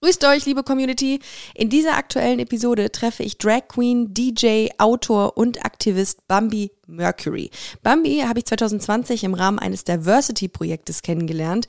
[0.00, 1.18] Grüßt euch, liebe Community.
[1.56, 7.50] In dieser aktuellen Episode treffe ich Drag Queen, DJ, Autor und Aktivist Bambi Mercury.
[7.82, 11.66] Bambi habe ich 2020 im Rahmen eines Diversity-Projektes kennengelernt,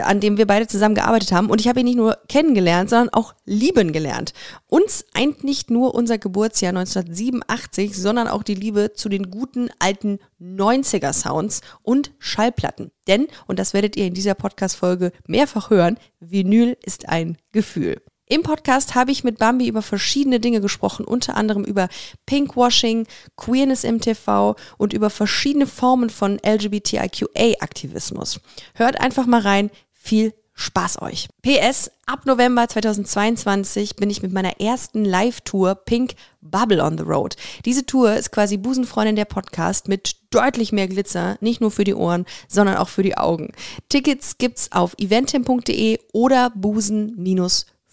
[0.00, 1.50] an dem wir beide zusammen gearbeitet haben.
[1.50, 4.32] Und ich habe ihn nicht nur kennengelernt, sondern auch lieben gelernt.
[4.66, 10.18] Uns eint nicht nur unser Geburtsjahr 1987, sondern auch die Liebe zu den guten alten
[10.40, 12.90] 90er-Sounds und Schallplatten.
[13.06, 18.00] Denn, und das werdet ihr in dieser Podcast-Folge mehrfach hören, Vinyl ist ein Gefühl.
[18.28, 21.88] Im Podcast habe ich mit Bambi über verschiedene Dinge gesprochen, unter anderem über
[22.26, 28.40] Pinkwashing, Queerness im TV und über verschiedene Formen von LGBTIQA-Aktivismus.
[28.74, 29.70] Hört einfach mal rein.
[29.92, 31.28] Viel Spaß euch.
[31.42, 37.36] PS, ab November 2022 bin ich mit meiner ersten Live-Tour Pink Bubble on the Road.
[37.64, 41.94] Diese Tour ist quasi Busenfreundin der Podcast mit deutlich mehr Glitzer, nicht nur für die
[41.94, 43.52] Ohren, sondern auch für die Augen.
[43.88, 46.50] Tickets gibt's auf eventim.de oder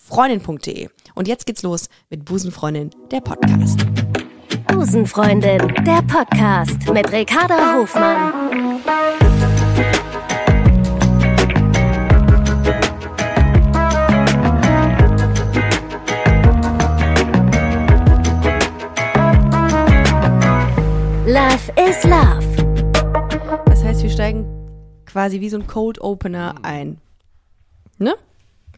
[0.05, 0.89] busen-freundin.de.
[1.15, 3.79] Und jetzt geht's los mit Busenfreundin, der Podcast.
[4.67, 8.81] Busenfreundin, der Podcast mit Ricarda Hofmann.
[21.25, 23.63] Love is Love.
[23.65, 24.45] Das heißt, wir steigen
[25.05, 26.99] quasi wie so ein Cold Opener ein.
[27.97, 28.15] Ne?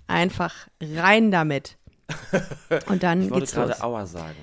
[0.07, 1.77] Einfach rein damit.
[2.87, 3.81] Und dann Ich wollte geht's gerade los.
[3.81, 4.35] Aua sagen.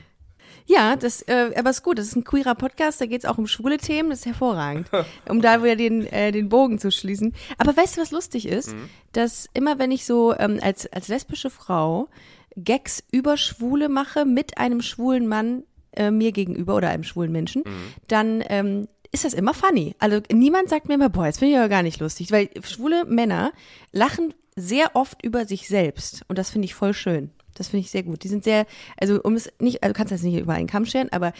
[0.66, 1.98] Ja, das, äh, aber ist gut.
[1.98, 4.88] Das ist ein queerer Podcast, da geht's auch um schwule Themen, das ist hervorragend.
[5.28, 7.34] Um da wieder den, äh, den Bogen zu schließen.
[7.58, 8.72] Aber weißt du, was lustig ist?
[8.74, 8.88] Mhm.
[9.12, 12.08] Dass immer wenn ich so ähm, als, als lesbische Frau
[12.56, 17.62] Gags über Schwule mache mit einem schwulen Mann äh, mir gegenüber oder einem schwulen Menschen,
[17.66, 17.94] Mhm.
[18.08, 19.94] dann ähm, ist das immer funny.
[19.98, 23.04] Also niemand sagt mir immer, boah, das finde ich aber gar nicht lustig, weil schwule
[23.04, 23.52] Männer
[23.92, 27.30] lachen sehr oft über sich selbst und das finde ich voll schön.
[27.54, 28.24] Das finde ich sehr gut.
[28.24, 28.66] Die sind sehr,
[29.00, 31.32] also um es nicht, also du kannst das nicht über einen Kamm scheren, aber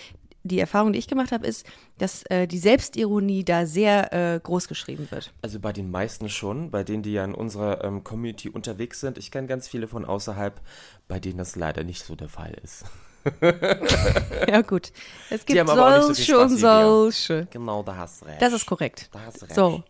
[0.45, 1.67] die Erfahrung, die ich gemacht habe, ist,
[1.99, 5.33] dass äh, die Selbstironie da sehr äh, groß geschrieben wird.
[5.43, 9.17] Also bei den meisten schon, bei denen, die ja in unserer ähm, Community unterwegs sind.
[9.17, 10.61] Ich kenne ganz viele von außerhalb,
[11.09, 12.85] bei denen das leider nicht so der Fall ist.
[14.47, 14.93] Ja gut,
[15.31, 17.47] es gibt nicht so solche und solche.
[17.51, 18.43] Genau, da hast du recht.
[18.43, 19.09] Das ist korrekt.
[19.13, 19.55] Da hast du recht.
[19.55, 19.83] So,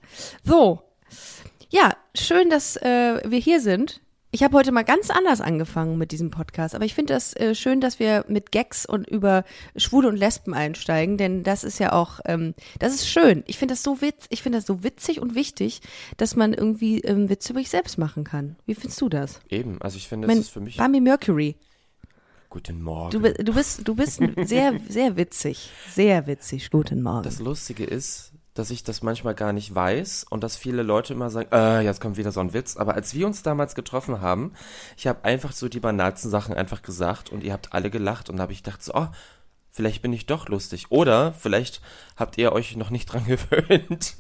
[0.45, 0.83] so.
[1.75, 4.01] Ja, schön, dass äh, wir hier sind.
[4.31, 7.57] Ich habe heute mal ganz anders angefangen mit diesem Podcast, aber ich finde das äh,
[7.57, 9.43] schön, dass wir mit Gags und über
[9.75, 13.43] Schwule und Lesben einsteigen, denn das ist ja auch, ähm, das ist schön.
[13.49, 15.81] Ich finde das so witz, ich finde das so witzig und wichtig,
[16.17, 18.55] dass man irgendwie ähm, Witze über sich selbst machen kann.
[18.67, 19.41] Wie findest du das?
[19.49, 20.77] Eben, also ich finde, Mein- das ist für mich.
[20.77, 21.57] Bambi Mercury,
[22.51, 23.11] Guten Morgen.
[23.11, 26.71] du, du bist, du bist sehr, sehr witzig, sehr witzig.
[26.71, 27.25] Guten Morgen.
[27.25, 31.29] Das Lustige ist, dass ich das manchmal gar nicht weiß und dass viele Leute immer
[31.29, 32.77] sagen, äh, jetzt kommt wieder so ein Witz.
[32.77, 34.53] Aber als wir uns damals getroffen haben,
[34.97, 38.37] ich habe einfach so die banalsten Sachen einfach gesagt und ihr habt alle gelacht und
[38.37, 39.09] da habe ich gedacht so, oh,
[39.73, 40.87] vielleicht bin ich doch lustig.
[40.91, 41.81] Oder vielleicht
[42.17, 44.15] habt ihr euch noch nicht dran gewöhnt.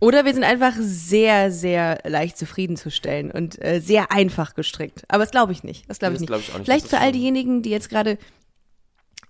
[0.00, 5.04] Oder wir sind einfach sehr, sehr leicht zufriedenzustellen und äh, sehr einfach gestrickt.
[5.08, 5.88] Aber das glaube ich nicht.
[5.88, 6.28] Das glaube ich das nicht.
[6.28, 6.66] glaub ich auch nicht.
[6.66, 8.18] Vielleicht für all diejenigen, die jetzt gerade,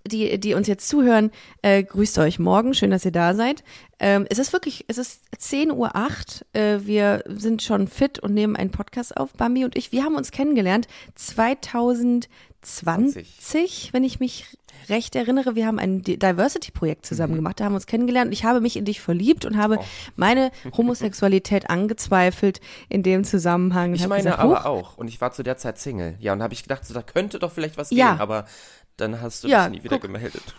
[0.07, 1.31] die, die uns jetzt zuhören,
[1.61, 2.73] äh, grüßt euch morgen.
[2.73, 3.63] Schön, dass ihr da seid.
[3.99, 5.91] Ähm, es ist wirklich, es ist 10.08 Uhr.
[6.61, 9.91] Äh, wir sind schon fit und nehmen einen Podcast auf, Bambi und ich.
[9.91, 10.87] Wir haben uns kennengelernt
[12.61, 14.45] 2020, wenn ich mich
[14.89, 15.55] recht erinnere.
[15.55, 17.37] Wir haben ein Di- Diversity-Projekt zusammen Mhm.
[17.37, 17.59] gemacht.
[17.59, 19.57] Da haben wir uns kennengelernt ich habe mich in dich verliebt und Oh.
[19.57, 19.79] habe
[20.15, 23.93] meine Homosexualität angezweifelt in dem Zusammenhang.
[23.95, 24.97] Ich meine gesagt, aber "Huch, auch.
[24.97, 26.15] Und ich war zu der Zeit Single.
[26.19, 28.11] Ja, und habe ich gedacht, so, da könnte doch vielleicht was Ja.
[28.11, 28.21] gehen.
[28.21, 28.45] Aber
[28.97, 30.03] dann hast du Ja, dich nie wieder guck.
[30.03, 30.43] gemeldet.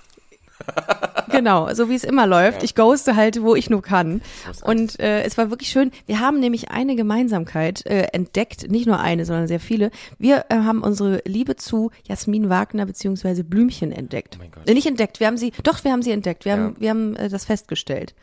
[1.31, 2.63] Genau, so wie es immer läuft.
[2.63, 4.23] Ich ghoste halt, wo ich nur kann.
[4.63, 5.93] Und äh, es war wirklich schön.
[6.07, 9.91] Wir haben nämlich eine Gemeinsamkeit äh, entdeckt, nicht nur eine, sondern sehr viele.
[10.19, 14.37] Wir äh, haben unsere Liebe zu Jasmin Wagner beziehungsweise Blümchen entdeckt.
[14.37, 14.69] Oh mein Gott.
[14.69, 16.45] Äh, nicht entdeckt, wir haben sie, doch, wir haben sie entdeckt.
[16.47, 16.59] Wir Ja.
[16.59, 18.15] haben, wir haben äh, das festgestellt.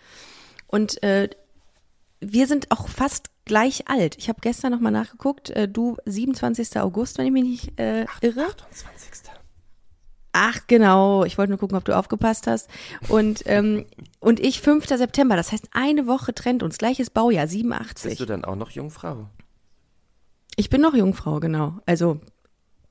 [0.68, 1.30] Und äh,
[2.22, 4.16] wir sind auch fast gleich alt.
[4.18, 5.52] Ich habe gestern nochmal nachgeguckt.
[5.52, 6.80] Äh, du 27.
[6.82, 8.46] August, wenn ich mich nicht äh, irre.
[8.48, 9.10] 28.
[10.38, 11.24] Ach, genau.
[11.24, 12.70] Ich wollte nur gucken, ob du aufgepasst hast.
[13.08, 13.86] Und, ähm,
[14.20, 14.86] und ich 5.
[14.86, 15.38] September.
[15.38, 16.78] Das heißt, eine Woche trennt uns.
[16.78, 18.18] Gleiches Baujahr, Bist 87.
[18.18, 19.30] du dann auch noch Jungfrau?
[20.58, 21.80] Ich bin noch Jungfrau, genau.
[21.86, 22.20] Also,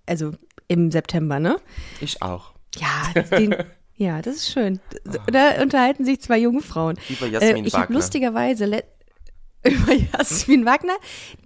[0.06, 0.32] also
[0.68, 1.58] im September, ne?
[2.00, 2.54] Ich auch.
[2.76, 3.54] Ja, das, den,
[3.94, 4.80] ja, das ist schön.
[5.30, 6.98] Da unterhalten sich zwei Jungfrauen.
[7.10, 8.64] Über Jasmin äh, ich habe lustigerweise
[9.64, 10.96] über Jasmin Wagner,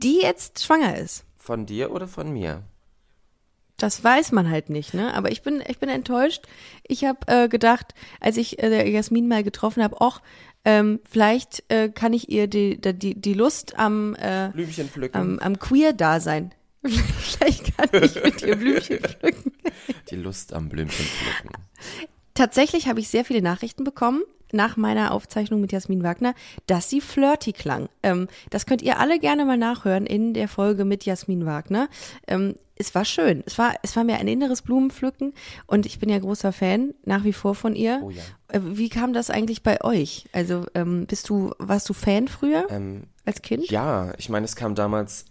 [0.00, 1.24] die jetzt schwanger ist.
[1.36, 2.62] Von dir oder von mir?
[3.78, 5.14] Das weiß man halt nicht, ne?
[5.14, 6.46] Aber ich bin, ich bin enttäuscht.
[6.82, 10.20] Ich habe äh, gedacht, als ich äh, Jasmin mal getroffen habe, ach,
[10.64, 15.16] ähm, vielleicht äh, kann ich ihr die, die, die Lust am, äh, Blümchen pflücken.
[15.16, 16.52] am, am Queer-Dasein.
[16.82, 19.52] Vielleicht kann ich mit dir Blümchen pflücken.
[20.10, 21.56] Die Lust am Blümchen pflücken.
[22.34, 24.22] Tatsächlich habe ich sehr viele Nachrichten bekommen
[24.52, 26.34] nach meiner Aufzeichnung mit Jasmin Wagner,
[26.66, 27.88] dass sie flirty klang.
[28.02, 31.88] Ähm, das könnt ihr alle gerne mal nachhören in der Folge mit Jasmin Wagner.
[32.26, 33.42] Ähm, es war schön.
[33.44, 35.34] Es war, es war mir ein inneres Blumenpflücken
[35.66, 38.00] und ich bin ja großer Fan nach wie vor von ihr.
[38.04, 38.22] Oh ja.
[38.48, 40.26] Äh, Wie kam das eigentlich bei euch?
[40.32, 43.68] Also ähm, bist du, warst du Fan früher Ähm, als Kind?
[43.70, 45.24] Ja, ich meine, es kam damals,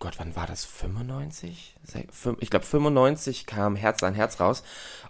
[0.00, 0.64] Gott, wann war das?
[0.64, 1.76] 95?
[1.84, 4.62] Se- fün- Ich glaube, 95 kam Herz an Herz raus.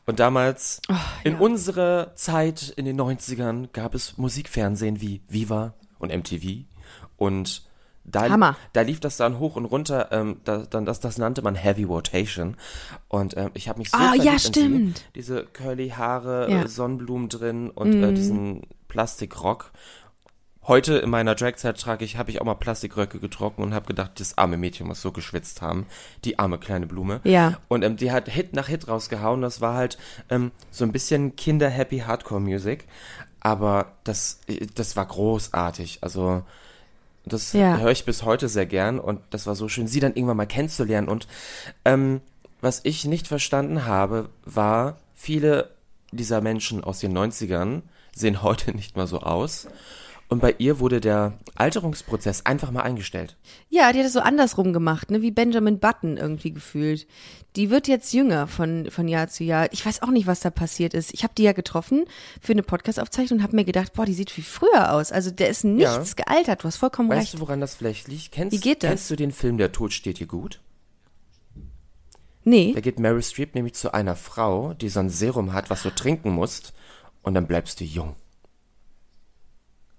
[0.05, 0.83] Und damals,
[1.25, 6.65] in unserer Zeit in den 90ern, gab es Musikfernsehen wie Viva und MTV.
[7.17, 7.63] Und
[8.05, 8.57] da, Hammer.
[8.73, 11.85] da lief das dann hoch und runter, ähm, da, dann, das, das nannte man Heavy
[11.85, 12.57] Rotation.
[13.09, 14.99] Und ähm, ich habe mich so Ah, ja, stimmt.
[14.99, 15.05] Sie.
[15.15, 16.59] Diese curly Haare, Ja.
[16.59, 16.65] Mhm.
[16.65, 19.71] äh, Sonnenblumen drin und äh, diesen Plastikrock.
[20.71, 24.21] Heute in meiner Dragzeit trage ich, habe ich auch mal Plastikröcke getrocknet und habe gedacht,
[24.21, 25.87] das arme Mädchen muss so geschwitzt haben,
[26.25, 27.21] die arme kleine Blume.
[27.25, 27.59] Ja.
[27.67, 29.43] Und ähm, die hat Hit nach Hit rausgehauen.
[29.43, 32.85] Das war halt ähm, so ein bisschen Kinder-Happy Hardcore-Music,
[33.41, 34.43] aber das,
[34.77, 35.99] das war großartig.
[36.03, 36.45] Also
[37.25, 37.79] das Ja.
[37.79, 40.47] höre ich bis heute sehr gern und das war so schön, sie dann irgendwann mal
[40.47, 41.09] kennenzulernen.
[41.09, 41.27] Und
[41.85, 42.21] ähm,
[42.61, 45.71] was ich nicht verstanden habe, war, viele
[46.13, 47.83] dieser Menschen aus den 90ern
[48.15, 49.67] sehen heute nicht mal so aus.
[50.31, 53.37] Und bei ihr wurde der Alterungsprozess einfach mal eingestellt.
[53.69, 57.09] Ja, die hat es so andersrum gemacht, ne, wie Benjamin Button irgendwie gefühlt.
[57.57, 59.67] Die wird jetzt jünger von, von Jahr zu Jahr.
[59.73, 61.13] Ich weiß auch nicht, was da passiert ist.
[61.13, 62.05] Ich habe die ja getroffen
[62.41, 65.11] für eine Podcast-Aufzeichnung und habe mir gedacht, boah, die sieht wie früher aus.
[65.11, 66.63] Also der ist nichts gealtert.
[66.63, 67.35] Du hast vollkommen Weißt recht.
[67.35, 68.31] du, woran das vielleicht liegt?
[68.31, 68.89] Kennst, Wie geht das?
[68.89, 70.61] Kennst du den Film Der Tod steht dir gut?
[72.45, 72.73] Nee.
[72.73, 75.91] Da geht Mary Streep nämlich zu einer Frau, die so ein Serum hat, was du
[75.91, 76.73] trinken musst,
[77.23, 78.15] und dann bleibst du jung.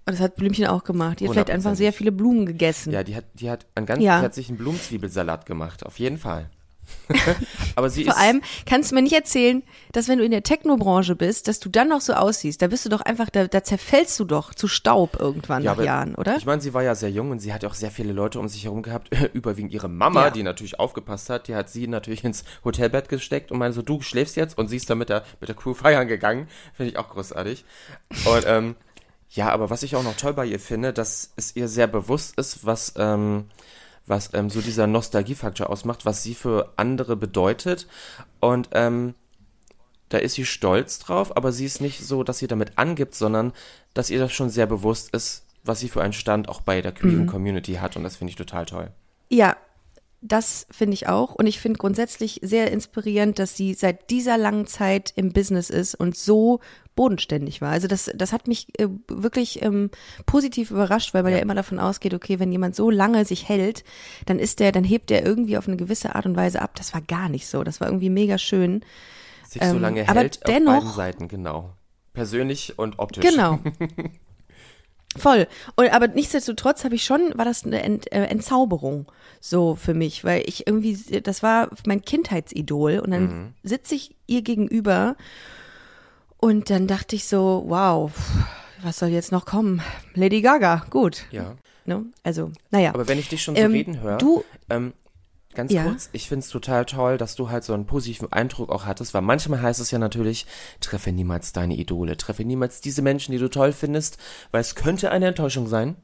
[0.04, 1.20] Und das hat Blümchen auch gemacht.
[1.20, 2.92] Die hat vielleicht einfach sehr viele Blumen gegessen.
[2.92, 4.20] Ja, die hat, die hat einen ganz Ja.
[4.20, 6.50] herzlichen Blumenzwiebelsalat gemacht, auf jeden Fall.
[7.76, 9.62] Aber sie Vor ist, allem kannst du mir nicht erzählen,
[9.92, 12.60] dass wenn du in der Technobranche bist, dass du dann noch so aussiehst.
[12.60, 15.82] Da bist du doch einfach, da, da zerfällst du doch zu Staub irgendwann ja, nach
[15.84, 16.36] Jahren, oder?
[16.36, 18.48] Ich meine, sie war ja sehr jung und sie hat auch sehr viele Leute um
[18.48, 20.30] sich herum gehabt, überwiegend ihre Mama, Ja.
[20.30, 24.00] die natürlich aufgepasst hat, die hat sie natürlich ins Hotelbett gesteckt und meinte so, du
[24.02, 26.48] schläfst jetzt und sie ist dann mit der, mit der Crew feiern gegangen.
[26.74, 27.64] Finde ich auch großartig.
[28.26, 28.74] Und ähm,
[29.34, 32.38] ja, aber was ich auch noch toll bei ihr finde, dass es ihr sehr bewusst
[32.38, 33.46] ist, was, ähm,
[34.06, 37.86] was ähm, so dieser Nostalgiefaktor ausmacht, was sie für andere bedeutet.
[38.40, 39.14] Und ähm,
[40.10, 43.54] da ist sie stolz drauf, aber sie ist nicht so, dass sie damit angibt, sondern
[43.94, 46.92] dass ihr das schon sehr bewusst ist, was sie für einen Stand auch bei der
[46.92, 47.96] queeren Community hat.
[47.96, 48.90] Und das finde ich total toll.
[49.30, 49.56] Ja,
[50.22, 51.34] das finde ich auch.
[51.34, 55.96] Und ich finde grundsätzlich sehr inspirierend, dass sie seit dieser langen Zeit im Business ist
[55.96, 56.60] und so
[56.94, 57.70] bodenständig war.
[57.70, 59.90] Also das, das hat mich äh, wirklich ähm,
[60.24, 61.38] positiv überrascht, weil man ja.
[61.38, 63.82] immer davon ausgeht, okay, wenn jemand so lange sich hält,
[64.26, 66.76] dann ist der, dann hebt der irgendwie auf eine gewisse Art und Weise ab.
[66.76, 67.64] Das war gar nicht so.
[67.64, 68.84] Das war irgendwie mega schön.
[69.48, 71.74] Sich so Ähm, lange aber hält dennoch- auf beiden Seiten, genau.
[72.12, 73.24] Persönlich und optisch.
[73.24, 73.58] Genau.
[75.16, 75.46] Voll.
[75.76, 79.10] Und aber nichtsdestotrotz habe ich schon, war das eine Ent, äh, Entzauberung
[79.40, 83.54] so für mich, weil ich irgendwie, das war mein Kindheitsidol und dann Mhm.
[83.62, 85.16] sitze ich ihr gegenüber
[86.38, 88.10] und dann dachte ich so, wow,
[88.82, 89.80] was soll jetzt noch kommen?
[90.14, 91.24] Lady Gaga, gut.
[91.30, 91.56] Ja.
[91.84, 92.04] Ne?
[92.22, 92.90] Also, naja.
[92.94, 94.92] Aber wenn ich dich schon so Ähm, reden höre, du- ähm,
[95.54, 95.84] ganz Ja.
[95.84, 99.14] kurz, ich finde es total toll, dass du halt so einen positiven Eindruck auch hattest,
[99.14, 100.46] weil manchmal heißt es ja natürlich,
[100.80, 104.18] treffe niemals deine Idole, treffe niemals diese Menschen, die du toll findest,
[104.50, 105.96] weil es könnte eine Enttäuschung sein.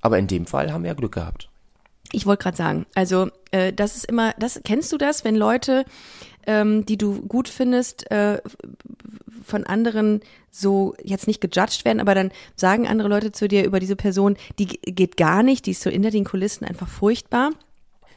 [0.00, 1.48] Aber in dem Fall haben wir ja Glück gehabt.
[2.12, 5.84] Ich wollte gerade sagen, also äh, das ist immer, das kennst du das, wenn Leute,
[6.46, 8.40] ähm, die du gut findest, äh,
[9.42, 13.80] von anderen so jetzt nicht gejudged werden, aber dann sagen andere Leute zu dir über
[13.80, 17.50] diese Person, die ge- geht gar nicht, die ist so hinter den Kulissen einfach furchtbar.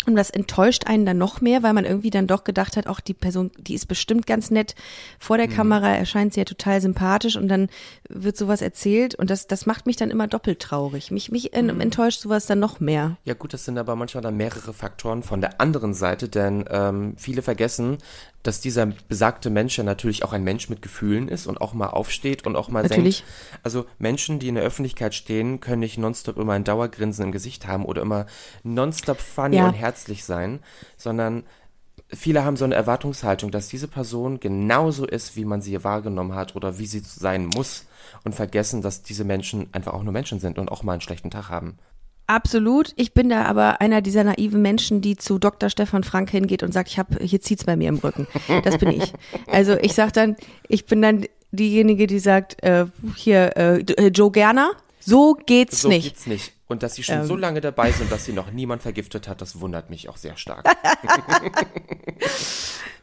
[0.08, 3.02] Und das enttäuscht einen dann noch mehr, weil man irgendwie dann doch gedacht hat, auch
[3.02, 4.74] die Person, die ist bestimmt ganz nett.
[5.20, 7.68] Vor der Kamera erscheint sie ja total sympathisch und dann
[8.08, 11.12] wird sowas erzählt und das, das macht mich dann immer doppelt traurig.
[11.12, 13.18] Mich, mich en- enttäuscht sowas dann noch mehr.
[13.26, 17.16] Ja gut, das sind aber manchmal dann mehrere Faktoren von der anderen Seite, denn ähm,
[17.18, 17.98] viele vergessen,
[18.44, 21.88] dass dieser besagte Mensch ja natürlich auch ein Mensch mit Gefühlen ist und auch mal
[21.88, 23.17] aufsteht und auch mal Natürlich.
[23.17, 23.29] senkt.
[23.63, 27.67] Also Menschen, die in der Öffentlichkeit stehen, können nicht nonstop immer ein Dauergrinsen im Gesicht
[27.67, 28.25] haben oder immer
[28.63, 29.67] nonstop funny Ja.
[29.67, 30.60] und herzlich sein,
[30.96, 31.44] sondern
[32.13, 36.56] viele haben so eine Erwartungshaltung, dass diese Person genauso ist, wie man sie wahrgenommen hat
[36.56, 37.86] oder wie sie sein muss
[38.24, 41.32] und vergessen, dass diese Menschen einfach auch nur Menschen sind und auch mal einen schlechten
[41.32, 41.77] Tag haben.
[42.28, 42.92] Absolut.
[42.98, 45.70] Ich bin da aber einer dieser naiven Menschen, die zu Dr.
[45.70, 48.28] Stefan Frank hingeht und sagt, ich habe hier zieht's bei mir im Rücken.
[48.64, 49.14] Das bin ich.
[49.48, 50.36] Also ich sag dann,
[50.68, 55.88] ich bin dann diejenige, die sagt, äh, hier äh, äh, Joe Gerner, so geht's So
[55.88, 56.04] nicht.
[56.04, 56.54] geht's nicht.
[56.68, 59.62] Und dass sie schon so lange dabei sind, dass sie noch niemand vergiftet hat, das
[59.62, 60.66] wundert mich auch sehr stark.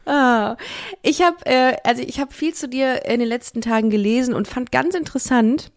[0.07, 0.55] Ah,
[1.01, 4.47] ich habe äh, also ich habe viel zu dir in den letzten Tagen gelesen und
[4.47, 5.71] fand ganz interessant,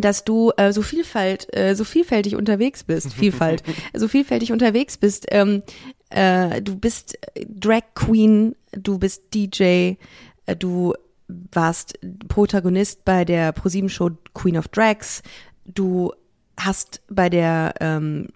[0.00, 3.62] dass du äh, so Vielfalt, äh, so vielfältig unterwegs bist, Vielfalt,
[3.94, 5.26] so vielfältig unterwegs bist.
[5.30, 5.62] Ähm,
[6.10, 10.94] äh, du bist Drag Queen, du bist DJ, äh, du
[11.52, 15.22] warst Protagonist bei der ProSieben Show Queen of Drags,
[15.66, 16.12] du
[16.58, 18.28] hast bei der ähm,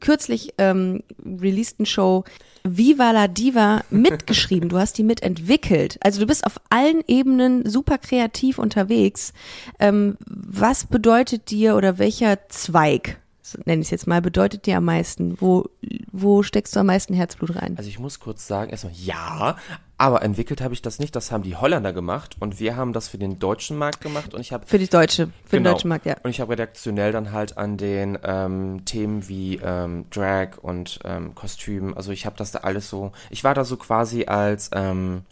[0.00, 2.24] kürzlich ähm, releaseden Show
[2.64, 4.68] Viva la Diva mitgeschrieben.
[4.68, 5.98] Du hast die mitentwickelt.
[6.02, 9.32] Also du bist auf allen Ebenen super kreativ unterwegs.
[9.78, 13.18] Ähm, was bedeutet dir oder welcher Zweig,
[13.64, 15.36] nenne ich es jetzt mal, bedeutet dir am meisten?
[15.40, 15.68] Wo,
[16.12, 17.74] wo steckst du am meisten Herzblut rein?
[17.78, 19.56] Also ich muss kurz sagen, erstmal ja,
[19.96, 23.08] aber entwickelt habe ich das nicht, das haben die Holländer gemacht und wir haben das
[23.08, 25.72] für den deutschen Markt gemacht und ich habe Für die deutsche, für den Genau.
[25.74, 26.16] deutschen Markt, ja.
[26.22, 31.34] Und ich habe redaktionell dann halt an den ähm, Themen wie ähm, Drag und ähm,
[31.34, 35.22] Kostüm, also ich habe das da alles so, ich war da so quasi als ähm,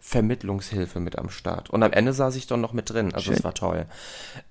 [0.00, 1.70] Vermittlungshilfe mit am Start.
[1.70, 3.34] Und am Ende saß ich dann noch mit drin, also Schön.
[3.38, 3.86] es war toll.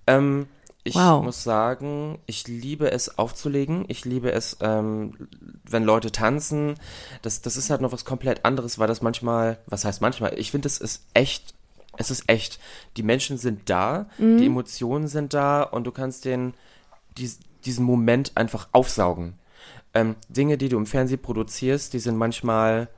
[0.07, 0.47] Ähm,
[0.83, 1.23] ich Wow.
[1.23, 3.85] muss sagen, ich liebe es aufzulegen.
[3.87, 5.29] Ich liebe es, ähm,
[5.63, 6.75] wenn Leute tanzen.
[7.21, 10.37] Das, das ist halt noch was komplett anderes, weil das manchmal, was heißt manchmal?
[10.37, 11.53] Ich finde, es ist echt,
[11.97, 12.59] es ist echt.
[12.97, 16.53] Die Menschen sind da, die Emotionen sind da und du kannst den,
[17.17, 19.35] dies, diesen Moment einfach aufsaugen.
[19.93, 22.89] Ähm, Dinge, die du im Fernsehen produzierst, die sind manchmal,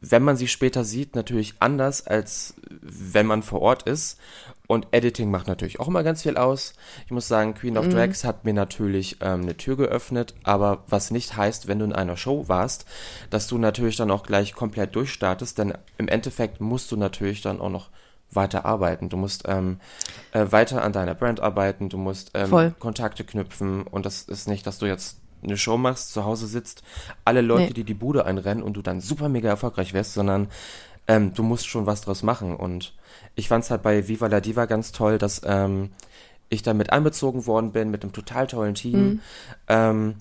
[0.00, 4.18] wenn man sie später sieht, natürlich anders, als wenn man vor Ort ist.
[4.66, 6.74] Und Editing macht natürlich auch immer ganz viel aus.
[7.04, 11.10] Ich muss sagen, Queen of Drags hat mir natürlich ähm, eine Tür geöffnet, aber was
[11.10, 12.86] nicht heißt, wenn du in einer Show warst,
[13.30, 17.60] dass du natürlich dann auch gleich komplett durchstartest, denn im Endeffekt musst du natürlich dann
[17.60, 17.90] auch noch
[18.30, 19.08] weiter arbeiten.
[19.08, 19.80] Du musst ähm,
[20.32, 22.74] äh, weiter an deiner Brand arbeiten, du musst ähm.
[22.78, 26.82] Kontakte knüpfen und das ist nicht, dass du jetzt eine Show machst, zu Hause sitzt,
[27.24, 27.72] alle Leute, Nee.
[27.74, 30.48] die die Bude einrennen und du dann super mega erfolgreich wirst, sondern
[31.08, 32.54] ähm, du musst schon was draus machen.
[32.56, 32.94] Und
[33.34, 35.90] ich fand es halt bei Viva la Diva ganz toll, dass ähm,
[36.48, 39.20] ich da mit einbezogen worden bin, mit einem total tollen Team.
[39.68, 40.16] Ähm,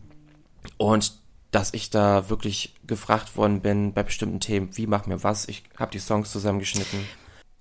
[0.78, 1.14] und
[1.52, 5.48] dass ich da wirklich gefragt worden bin bei bestimmten Themen, wie mach mir was.
[5.48, 7.00] Ich habe die Songs zusammengeschnitten.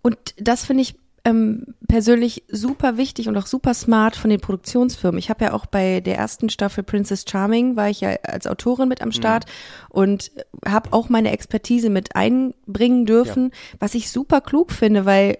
[0.02, 0.96] Und das finde ich
[1.28, 5.18] ähm, persönlich super wichtig und auch super smart von den Produktionsfirmen.
[5.18, 8.88] Ich habe ja auch bei der ersten Staffel Princess Charming war ich ja als Autorin
[8.88, 9.44] mit am Start
[9.88, 10.30] und
[10.66, 15.38] habe auch meine Expertise mit einbringen dürfen, was ich super klug finde, weil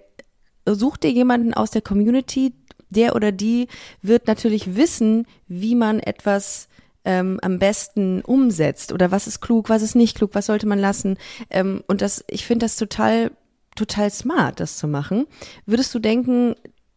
[0.66, 2.54] such dir jemanden aus der Community,
[2.90, 3.68] der oder die
[4.02, 6.68] wird natürlich wissen, wie man etwas
[7.04, 10.78] ähm, am besten umsetzt oder was ist klug, was ist nicht klug, was sollte man
[10.78, 11.16] lassen.
[11.50, 13.30] Ähm, und das, ich finde das total,
[13.78, 15.26] total smart, das zu machen.
[15.66, 16.54] Würdest du denken,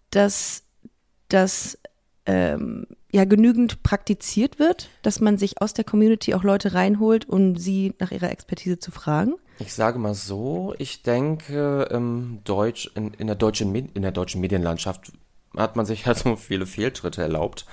[0.10, 0.64] dass
[1.30, 1.78] das
[2.26, 7.56] ähm, ja genügend praktiziert wird, dass man sich aus der Community auch Leute reinholt, um
[7.56, 9.36] sie nach ihrer Expertise zu fragen?
[9.60, 14.42] Ich sage mal so, ich denke, im Deutsch, in, in, der deutschen, in der deutschen
[14.42, 15.12] Medienlandschaft
[15.56, 17.66] hat man sich halt so viele Fehltritte erlaubt,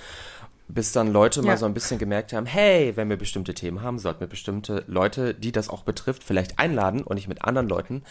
[0.68, 1.56] bis dann Leute mal Ja.
[1.56, 5.34] so ein bisschen gemerkt haben, hey, wenn wir bestimmte Themen haben, sollten wir bestimmte Leute,
[5.34, 8.02] die das auch betrifft, vielleicht einladen und nicht mit anderen Leuten,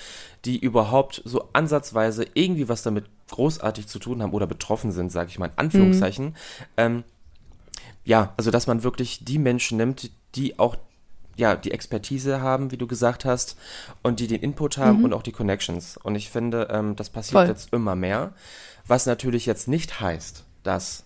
[0.44, 5.30] die überhaupt so ansatzweise irgendwie was damit großartig zu tun haben oder betroffen sind, sage
[5.30, 6.36] ich mal in Anführungszeichen.
[6.78, 7.04] Ähm,
[8.04, 10.76] ja, also dass man wirklich die Menschen nimmt, die auch
[11.36, 13.58] ja, die Expertise haben, wie du gesagt hast,
[14.02, 15.96] und die den Input haben und auch die Connections.
[15.98, 17.48] Und ich finde, ähm, das passiert Voll.
[17.48, 18.34] jetzt immer mehr,
[18.88, 21.04] was natürlich jetzt nicht heißt, dass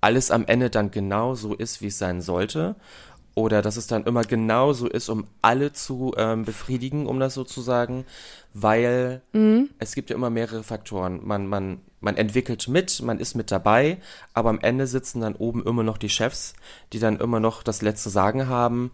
[0.00, 2.76] alles am Ende dann genau so ist, wie es sein sollte.
[3.34, 7.34] Oder dass es dann immer genau so ist, um alle zu ähm, befriedigen, um das
[7.34, 8.04] so zu sagen.
[8.52, 9.22] Weil
[9.78, 11.20] es gibt ja immer mehrere Faktoren.
[11.24, 13.98] Man, man, man entwickelt mit, man ist mit dabei,
[14.34, 16.54] aber am Ende sitzen dann oben immer noch die Chefs,
[16.92, 18.90] die dann immer noch das letzte Sagen haben.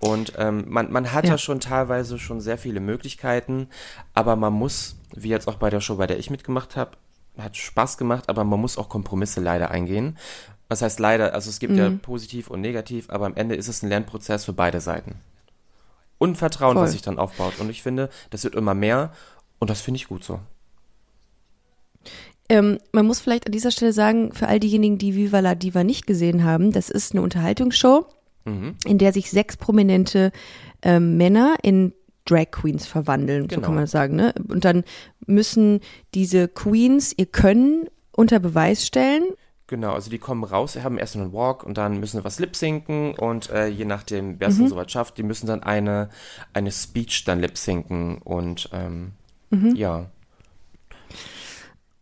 [0.00, 1.32] Und ähm, man, man hat Ja.
[1.32, 3.68] ja schon teilweise schon sehr viele Möglichkeiten,
[4.14, 6.92] aber man muss, wie jetzt auch bei der Show, bei der ich mitgemacht habe,
[7.38, 10.18] hat Spaß gemacht, aber man muss auch Kompromisse leider eingehen.
[10.68, 11.34] Was heißt leider?
[11.34, 14.52] Also es gibt ja positiv und negativ, aber am Ende ist es ein Lernprozess für
[14.52, 15.16] beide Seiten.
[16.18, 16.84] Und Vertrauen, Voll.
[16.84, 17.54] was sich dann aufbaut.
[17.58, 19.12] Und ich finde, das wird immer mehr
[19.58, 20.40] und das finde ich gut so.
[22.50, 25.84] Ähm, man muss vielleicht an dieser Stelle sagen, für all diejenigen, die Viva la Diva
[25.84, 28.06] nicht gesehen haben, das ist eine Unterhaltungsshow,
[28.86, 30.32] in der sich sechs prominente
[30.80, 31.92] ähm, Männer in
[32.28, 33.62] Drag Queens verwandeln, so Genau.
[33.62, 34.16] kann man das sagen.
[34.16, 34.34] Ne?
[34.48, 34.84] Und dann
[35.26, 35.80] müssen
[36.14, 39.24] diese Queens ihr Können unter Beweis stellen.
[39.68, 43.14] Genau, also die kommen raus, haben erst einen Walk und dann müssen sie was lip-sinken
[43.14, 46.08] und äh, je nachdem, wer es dann soweit schafft, die müssen dann eine,
[46.54, 49.12] eine Speech dann lip-sinken und ähm,
[49.74, 50.06] ja.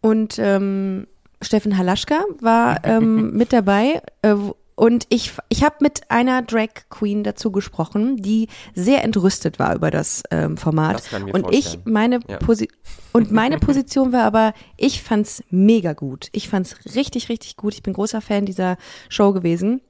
[0.00, 1.06] Und ähm,
[1.42, 4.00] Steffen Halaschka war ähm, mit dabei.
[4.22, 4.36] Äh,
[4.76, 9.90] und ich, ich habe mit einer Drag Queen dazu gesprochen, die sehr entrüstet war über
[9.90, 10.96] das ähm, Format.
[10.96, 11.52] Das und vorstellen.
[11.52, 12.36] ich meine Ja.
[12.36, 12.68] Posi
[13.12, 16.28] und meine Position war aber, ich fand's mega gut.
[16.32, 17.72] Ich fand's richtig, richtig gut.
[17.72, 18.76] Ich bin großer Fan dieser
[19.08, 19.80] Show gewesen.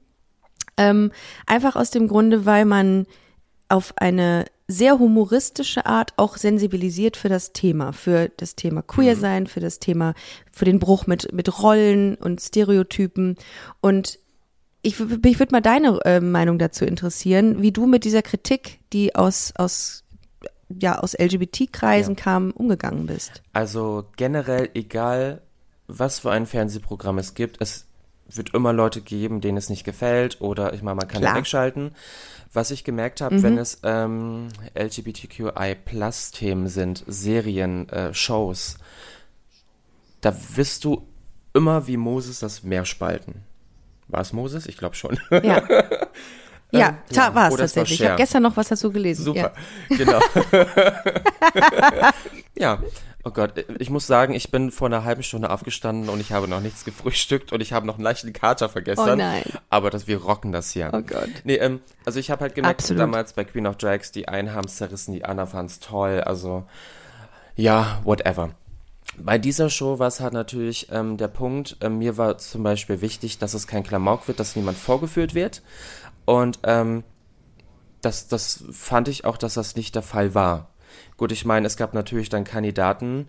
[0.77, 1.11] Ähm,
[1.45, 3.07] einfach aus dem Grunde, weil man
[3.67, 9.47] auf eine sehr humoristische Art auch sensibilisiert für das Thema, für das Thema Queer sein,
[9.47, 10.13] für das Thema,
[10.53, 13.35] für den Bruch mit, mit Rollen und Stereotypen.
[13.81, 14.19] Und
[14.81, 19.15] ich, mich würde mal deine äh, Meinung dazu interessieren, wie du mit dieser Kritik, die
[19.15, 20.03] aus, aus,
[20.69, 23.41] ja, aus LGBT-Kreisen kam, umgegangen bist.
[23.53, 25.41] Also generell, egal
[25.87, 27.85] was für ein Fernsehprogramm es gibt, es
[28.29, 31.37] wird immer Leute geben, denen es nicht gefällt oder ich meine, man kann ja Klar.
[31.37, 31.91] wegschalten.
[32.53, 38.77] Was ich gemerkt habe, wenn es ähm, LGBTQI-Plus-Themen sind, Serien, äh, Shows,
[40.21, 41.07] da wirst du
[41.53, 43.43] immer wie Moses das Meer spalten.
[44.07, 44.65] War es Moses?
[44.67, 45.19] Ich glaube schon.
[45.43, 45.61] Ja.
[46.69, 47.33] Ja, Ähm, ja.
[47.33, 48.01] war es es war tatsächlich.
[48.01, 49.23] Ich habe gestern noch was dazu gelesen.
[49.23, 49.53] Super,
[49.89, 49.95] Ja.
[49.95, 50.19] genau.
[52.57, 52.79] ja,
[53.23, 56.47] oh Gott, ich muss sagen, ich bin vor einer halben Stunde aufgestanden und ich habe
[56.49, 59.09] noch nichts gefrühstückt und ich habe noch einen leichten Kater vergessen.
[59.09, 59.43] Oh nein.
[59.69, 60.89] Aber das, wir rocken das hier.
[60.93, 61.29] Oh Gott.
[61.45, 62.99] Nee, ähm, also ich habe halt gemerkt, Absolut.
[63.01, 66.19] damals bei Queen of Drags, die einen haben es zerrissen, die anderen fanden es toll,
[66.21, 66.65] also
[67.55, 68.49] ja, whatever.
[69.19, 73.01] Bei dieser Show war es halt natürlich ähm, der Punkt, ähm, mir war zum Beispiel
[73.01, 75.63] wichtig, dass es kein Klamauk wird, dass niemand vorgeführt wird.
[76.25, 77.03] Und ähm,
[78.01, 80.69] das, das fand ich auch, dass das nicht der Fall war.
[81.17, 83.27] Gut, ich meine, es gab natürlich dann Kandidaten,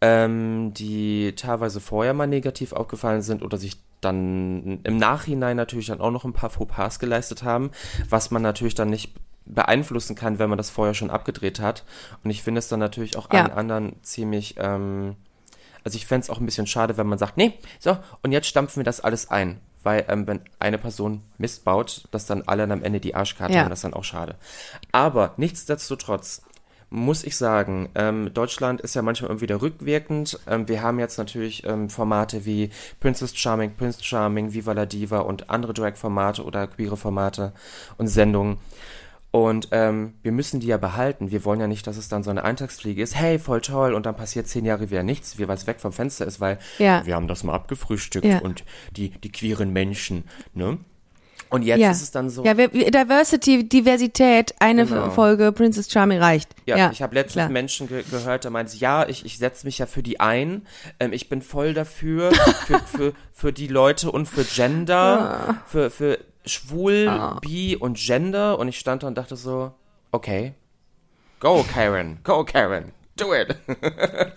[0.00, 6.00] ähm, die teilweise vorher mal negativ aufgefallen sind oder sich dann im Nachhinein natürlich dann
[6.00, 7.70] auch noch ein paar Fauxpas geleistet haben,
[8.10, 9.14] was man natürlich dann nicht
[9.46, 11.84] beeinflussen kann, wenn man das vorher schon abgedreht hat.
[12.24, 13.42] Und ich finde es dann natürlich auch Ja.
[13.42, 15.16] allen anderen ziemlich, ähm,
[15.84, 18.46] also ich fände es auch ein bisschen schade, wenn man sagt, nee, so, und jetzt
[18.46, 19.60] stampfen wir das alles ein.
[19.84, 23.52] Weil, ähm, wenn eine Person Mist baut, dass dann alle dann am Ende die Arschkarte
[23.54, 23.62] Ja.
[23.62, 24.36] haben, das ist dann auch schade.
[24.92, 26.42] Aber nichtsdestotrotz
[26.88, 30.38] muss ich sagen, ähm, Deutschland ist ja manchmal irgendwie wieder rückwirkend.
[30.46, 35.20] Ähm, wir haben jetzt natürlich ähm, Formate wie Princess Charming, Prince Charming, Viva la Diva
[35.20, 37.52] und andere Drag-Formate oder queere Formate
[37.96, 38.58] und Sendungen.
[39.32, 41.30] Und ähm, wir müssen die ja behalten.
[41.30, 43.16] Wir wollen ja nicht, dass es dann so eine Eintagsfliege ist.
[43.16, 43.94] Hey, voll toll.
[43.94, 46.58] Und dann passiert zehn Jahre wieder nichts, wie weil es weg vom Fenster ist, weil
[46.78, 47.04] Ja.
[47.06, 48.38] wir haben das mal abgefrühstückt Ja.
[48.40, 48.62] und
[48.94, 50.78] die, die queeren Menschen, ne?
[51.48, 51.90] Und jetzt ja.
[51.90, 52.44] ist es dann so.
[52.44, 55.10] Ja, Diversity, Diversität, eine Genau.
[55.10, 56.50] Folge Princess Charming reicht.
[56.64, 57.48] Ja, Ja, ich habe letztens klar.
[57.50, 60.66] Menschen ge gehört, da meinen sie, ja, ich, ich setze mich ja für die ein.
[60.98, 62.32] Ähm, ich bin voll dafür,
[62.66, 68.58] für, für, für die Leute und für Gender, für, für schwul, bi und Gender.
[68.58, 69.72] Und ich stand da und dachte so,
[70.10, 70.54] okay,
[71.40, 73.56] go Karen, go Karen, do it.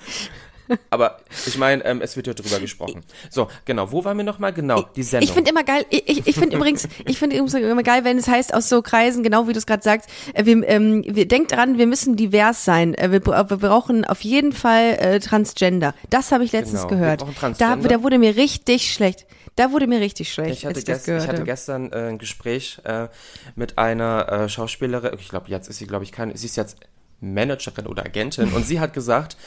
[0.89, 3.01] Aber ich meine, ähm, es wird ja drüber gesprochen.
[3.29, 4.53] So, genau, wo waren wir nochmal?
[4.53, 5.27] Genau, die Sendung.
[5.27, 8.27] Ich finde immer geil, ich, ich, finde übrigens, ich finde übrigens immer geil, wenn es
[8.27, 11.51] heißt aus so Kreisen, genau wie du es gerade sagst, äh, wir, ähm, wir denkt
[11.51, 12.95] dran, wir müssen divers sein.
[12.95, 15.93] Äh, wir, wir brauchen auf jeden Fall äh, Transgender.
[16.09, 17.59] Das habe ich letztens Genau, wir gehört.
[17.59, 19.25] Da, da wurde mir richtig schlecht.
[19.55, 22.09] Da wurde mir richtig schlecht, Ich hatte, als ich das gest, ich hatte gestern äh,
[22.09, 23.07] ein Gespräch äh,
[23.55, 26.77] mit einer äh, Schauspielerin, ich glaube, jetzt ist sie, glaube ich, keine, sie ist jetzt
[27.21, 29.37] Managerin oder Agentin und sie hat gesagt,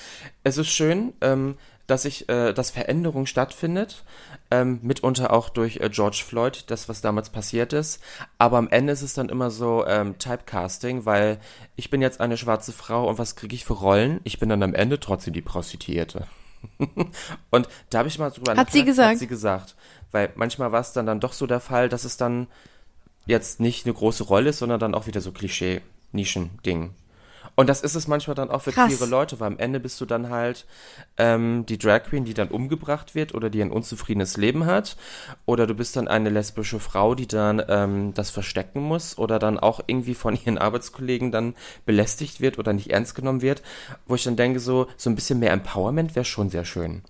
[0.44, 4.04] es ist schön, ähm, dass ich, äh, dass Veränderung stattfindet,
[4.50, 8.02] ähm, mitunter auch durch äh, George Floyd, das, was damals passiert ist,
[8.38, 11.38] aber am Ende ist es dann immer so ähm, Typecasting, weil
[11.76, 14.20] ich bin jetzt eine schwarze Frau und was kriege ich für Rollen?
[14.24, 16.26] Ich bin dann am Ende trotzdem die Prostituierte.
[17.50, 19.12] Und da habe ich mal drüber Hat sie gesagt?
[19.12, 19.76] Hat sie gesagt.
[20.10, 22.46] Weil manchmal war es dann, dann doch so der Fall, dass es dann
[23.26, 26.94] jetzt nicht eine große Rolle ist, sondern dann auch wieder so Klischee-Nischen-Ding.
[27.58, 28.86] Und das ist es manchmal dann auch für Krass.
[28.86, 30.64] queere Leute, weil am Ende bist du dann halt
[31.16, 34.96] ähm, die Drag Queen, die dann umgebracht wird oder die ein unzufriedenes Leben hat.
[35.44, 39.58] Oder du bist dann eine lesbische Frau, die dann ähm, das verstecken muss oder dann
[39.58, 43.62] auch irgendwie von ihren Arbeitskollegen dann belästigt wird oder nicht ernst genommen wird.
[44.06, 47.02] Wo ich dann denke, so, so ein bisschen mehr Empowerment wäre schon sehr schön.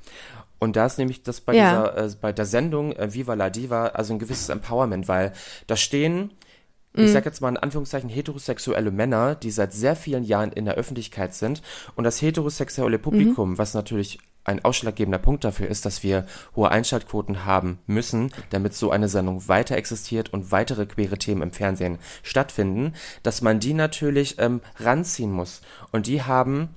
[0.58, 1.90] Und da ist nämlich das bei Ja.
[1.92, 5.32] dieser, äh, bei der Sendung äh, Viva la Diva, also ein gewisses Empowerment, weil
[5.66, 6.32] da stehen,
[6.94, 10.74] ich sag jetzt mal in Anführungszeichen, heterosexuelle Männer, die seit sehr vielen Jahren in der
[10.74, 11.62] Öffentlichkeit sind.
[11.94, 16.24] Und das heterosexuelle Publikum, was natürlich ein ausschlaggebender Punkt dafür ist, dass wir
[16.56, 21.52] hohe Einschaltquoten haben müssen, damit so eine Sendung weiter existiert und weitere queere Themen im
[21.52, 25.60] Fernsehen stattfinden, dass man die natürlich ähm, ranziehen muss.
[25.92, 26.70] Und die haben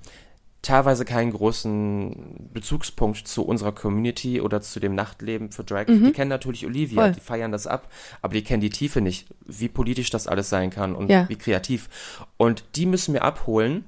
[0.61, 5.85] teilweise keinen großen Bezugspunkt zu unserer Community oder zu dem Nachtleben für Drag.
[5.87, 7.11] Die kennen natürlich Olivia, Voll.
[7.13, 7.89] die feiern das ab,
[8.21, 11.27] aber die kennen die Tiefe nicht, wie politisch das alles sein kann und Ja.
[11.29, 11.89] wie kreativ.
[12.37, 13.85] Und die müssen wir abholen.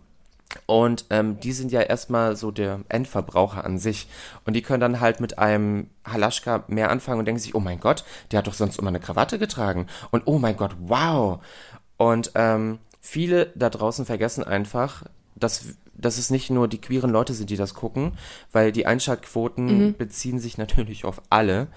[0.67, 4.07] Und ähm, die sind ja erstmal so der Endverbraucher an sich.
[4.45, 7.79] Und die können dann halt mit einem Halaschka mehr anfangen und denken sich, oh mein
[7.79, 9.87] Gott, der hat doch sonst immer eine Krawatte getragen.
[10.11, 11.39] Und oh mein Gott, wow.
[11.97, 15.03] Und ähm, viele da draußen vergessen einfach,
[15.35, 18.13] dass, dass es nicht nur die queeren Leute sind, die das gucken,
[18.51, 21.67] weil die Einschaltquoten beziehen sich natürlich auf alle.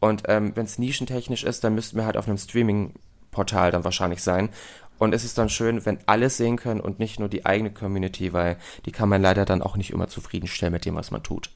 [0.00, 4.22] Und ähm, wenn es nischentechnisch ist, dann müssten wir halt auf einem Streaming-Portal dann wahrscheinlich
[4.22, 4.50] sein.
[4.98, 8.32] Und es ist dann schön, wenn alle sehen können und nicht nur die eigene Community,
[8.32, 11.50] weil die kann man leider dann auch nicht immer zufriedenstellen mit dem, was man tut.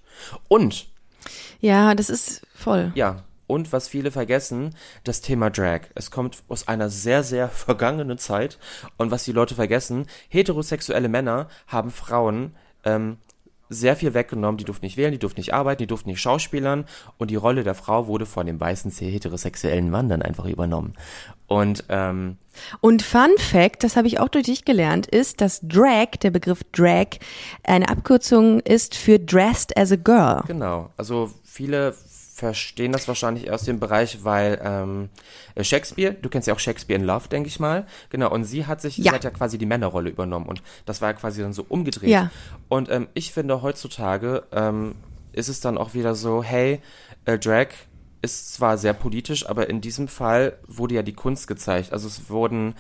[0.49, 0.89] Und,
[1.61, 2.93] Ja, das ist voll.
[2.95, 5.81] ja, und was viele vergessen, das Thema Drag.
[5.97, 8.59] Es kommt aus einer sehr, sehr vergangenen Zeit.
[8.97, 13.17] Und was die Leute vergessen, heterosexuelle Männer haben Frauen ähm,
[13.71, 14.59] sehr viel weggenommen.
[14.59, 16.85] Die durften nicht wählen, die durften nicht arbeiten, die durften nicht schauspielern.
[17.17, 20.95] Und die Rolle der Frau wurde von dem weißen, sehr heterosexuellen Mann dann einfach übernommen.
[21.47, 22.37] Und ähm,
[22.81, 26.65] Und Fun Fact, das habe ich auch durch dich gelernt, ist, dass Drag, der Begriff
[26.73, 27.19] Drag,
[27.63, 30.43] eine Abkürzung ist für Dressed as a Girl.
[30.47, 31.95] Genau, also viele
[32.39, 35.09] verstehen das wahrscheinlich aus dem Bereich, weil ähm,
[35.61, 38.81] Shakespeare, du kennst ja auch Shakespeare in Love, denke ich mal, genau, und sie hat
[38.81, 39.11] sich, Ja.
[39.11, 42.11] sie hat ja quasi die Männerrolle übernommen und das war ja quasi dann so umgedreht.
[42.11, 42.31] Ja.
[42.69, 44.95] Und ähm, ich finde heutzutage ähm,
[45.33, 46.81] ist es dann auch wieder so, hey,
[47.25, 47.69] äh, Drag
[48.23, 51.93] ist zwar sehr politisch, aber in diesem Fall wurde ja die Kunst gezeigt.
[51.93, 52.75] Also es wurden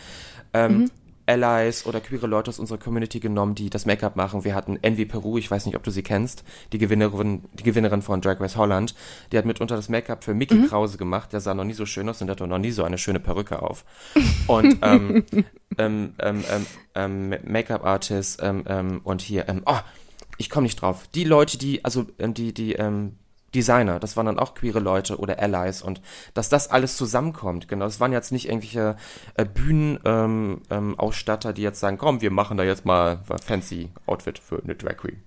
[0.53, 0.89] ähm,
[1.29, 4.45] Allies oder queere Leute aus unserer Community genommen, die das Make-up machen.
[4.45, 8.03] Wir hatten Envy Peru, ich weiß nicht, ob du sie kennst, die Gewinnerin, die Gewinnerin
[8.03, 8.95] von Drag Race Holland.
[9.31, 11.33] Die hat mitunter das Make-up für Mickey Krause gemacht.
[11.33, 13.63] Der sah noch nie so schön aus und hatte noch nie so eine schöne Perücke
[13.63, 13.85] auf.
[14.47, 15.25] Und ähm,
[15.77, 19.79] ähm, ähm, ähm, ähm, Make-up-Artist ähm, ähm, und hier, ähm, oh,
[20.39, 21.09] ich komme nicht drauf.
[21.15, 23.17] Die Leute, die, also ähm, die, die, ähm,
[23.55, 26.01] Designer, das waren dann auch queere Leute oder Allies und
[26.35, 27.87] dass das alles zusammenkommt, genau.
[27.87, 28.97] Das waren jetzt nicht irgendwelche
[29.35, 34.39] äh, Bühnenausstatter, ähm, ähm, die jetzt sagen, komm, wir machen da jetzt mal fancy Outfit
[34.39, 35.23] für eine Drag Queen.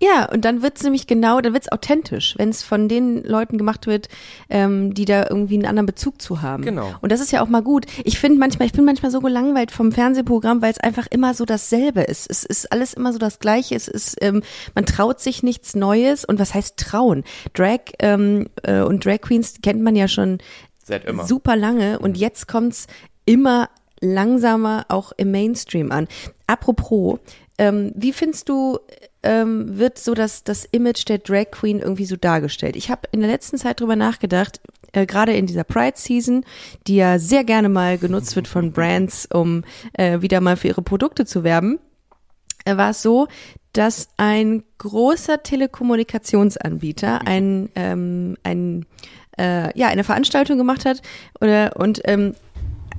[0.00, 3.86] Ja, und dann wird's nämlich genau, dann wird's authentisch, wenn es von den Leuten gemacht
[3.86, 4.08] wird,
[4.48, 6.62] ähm, die da irgendwie einen anderen Bezug zu haben.
[6.62, 6.94] Genau.
[7.00, 7.86] Und das ist ja auch mal gut.
[8.04, 11.44] Ich finde manchmal, ich bin manchmal so gelangweilt vom Fernsehprogramm, weil es einfach immer so
[11.44, 12.30] dasselbe ist.
[12.30, 13.74] Es ist alles immer so das Gleiche.
[13.74, 14.42] Es ist, ähm,
[14.74, 16.24] man traut sich nichts Neues.
[16.24, 17.24] Und was heißt trauen?
[17.54, 20.38] Drag ähm, äh, und Drag Queens kennt man ja schon
[20.84, 21.26] Seit immer.
[21.26, 22.86] super lange und jetzt kommt's
[23.24, 23.68] immer
[24.00, 26.06] langsamer auch im Mainstream an.
[26.46, 27.18] Apropos,
[27.58, 28.78] ähm, wie findest du,
[29.22, 32.76] ähm, wird so das, das Image der Drag Queen irgendwie so dargestellt?
[32.76, 34.60] Ich habe in der letzten Zeit drüber nachgedacht,
[34.92, 36.44] äh, gerade in dieser Pride Season,
[36.86, 40.82] die ja sehr gerne mal genutzt wird von Brands, um äh, wieder mal für ihre
[40.82, 41.78] Produkte zu werben,
[42.64, 43.28] äh, war es so,
[43.72, 48.86] dass ein großer Telekommunikationsanbieter ein, ähm, ein
[49.38, 51.00] äh, ja, eine Veranstaltung gemacht hat
[51.40, 52.34] oder, und ähm,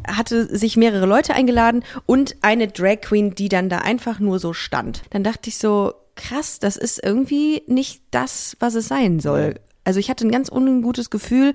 [0.08, 4.54] hatte sich mehrere Leute eingeladen und eine Drag Queen, die dann da einfach nur so
[4.54, 5.04] stand.
[5.10, 9.56] Dann dachte ich so, krass, das ist irgendwie nicht das, was es sein soll.
[9.84, 11.54] Also ich hatte ein ganz ungutes Gefühl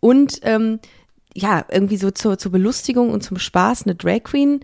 [0.00, 0.80] und ähm,
[1.34, 4.60] ja, irgendwie so zur, zur Belustigung und zum Spaß eine Drag Queen,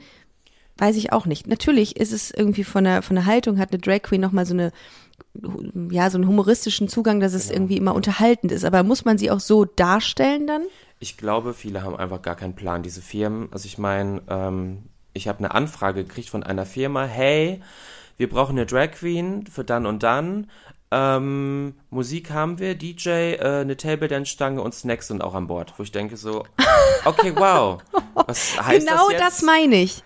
[0.79, 1.47] weiß ich auch nicht.
[1.47, 4.55] Natürlich ist es irgendwie von der, von der Haltung, hat eine Drag Queen nochmal so
[4.55, 4.73] eine,
[5.91, 8.65] ja, so einen humoristischen Zugang, dass es irgendwie immer unterhaltend ist.
[8.65, 10.63] Aber muss man sie auch so darstellen dann?
[10.99, 13.49] Ich glaube, viele haben einfach gar keinen Plan, diese Firmen.
[13.53, 17.63] Also ich meine, ähm, ich habe eine Anfrage gekriegt von einer Firma, hey,
[18.17, 20.51] wir brauchen eine Drag Queen für dann und dann.
[20.91, 25.49] Ähm, Musik haben wir, DJ, äh, eine Table Dance Stange und Snacks sind auch an
[25.49, 25.75] Bord.
[25.77, 26.45] Wo ich denke so,
[27.05, 27.83] okay, wow.
[28.15, 29.21] Was heißt genau das jetzt?
[29.23, 30.03] das meine ich.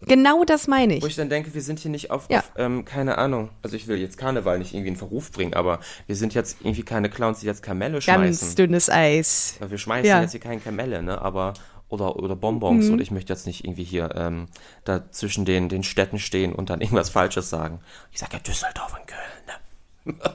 [0.00, 1.02] Genau das meine ich.
[1.02, 2.38] Wo ich dann denke, wir sind hier nicht auf, Ja.
[2.38, 5.80] auf ähm, keine Ahnung, also ich will jetzt Karneval nicht irgendwie in Verruf bringen, aber
[6.06, 8.22] wir sind jetzt irgendwie keine Clowns, die jetzt Kamelle schmeißen.
[8.24, 9.56] Ganz dünnes Eis.
[9.58, 10.20] Weil wir schmeißen Ja.
[10.22, 11.20] jetzt hier keine Kamelle, ne?
[11.20, 11.54] Aber
[11.88, 12.92] oder oder Bonbons Mhm.
[12.94, 14.46] und ich möchte jetzt nicht irgendwie hier ähm,
[14.84, 17.80] da zwischen den den Städten stehen und dann irgendwas Falsches sagen.
[18.12, 20.14] Ich sage ja Düsseldorf und Köln.
[20.14, 20.14] Ne?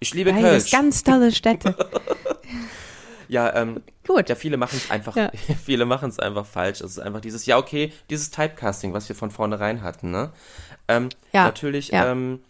[0.00, 0.62] ich liebe Köln.
[0.70, 1.74] ganz tolle Städte.
[3.30, 4.30] Ja, ähm, Gut.
[4.30, 5.30] ja, viele machen es einfach, Ja.
[5.62, 6.80] viele machen es einfach falsch.
[6.80, 10.32] Es ist einfach dieses, ja okay, dieses Typecasting, was wir von vornherein hatten, ne?
[10.88, 12.10] Ähm, Ja, Natürlich, ja.
[12.10, 12.40] ähm,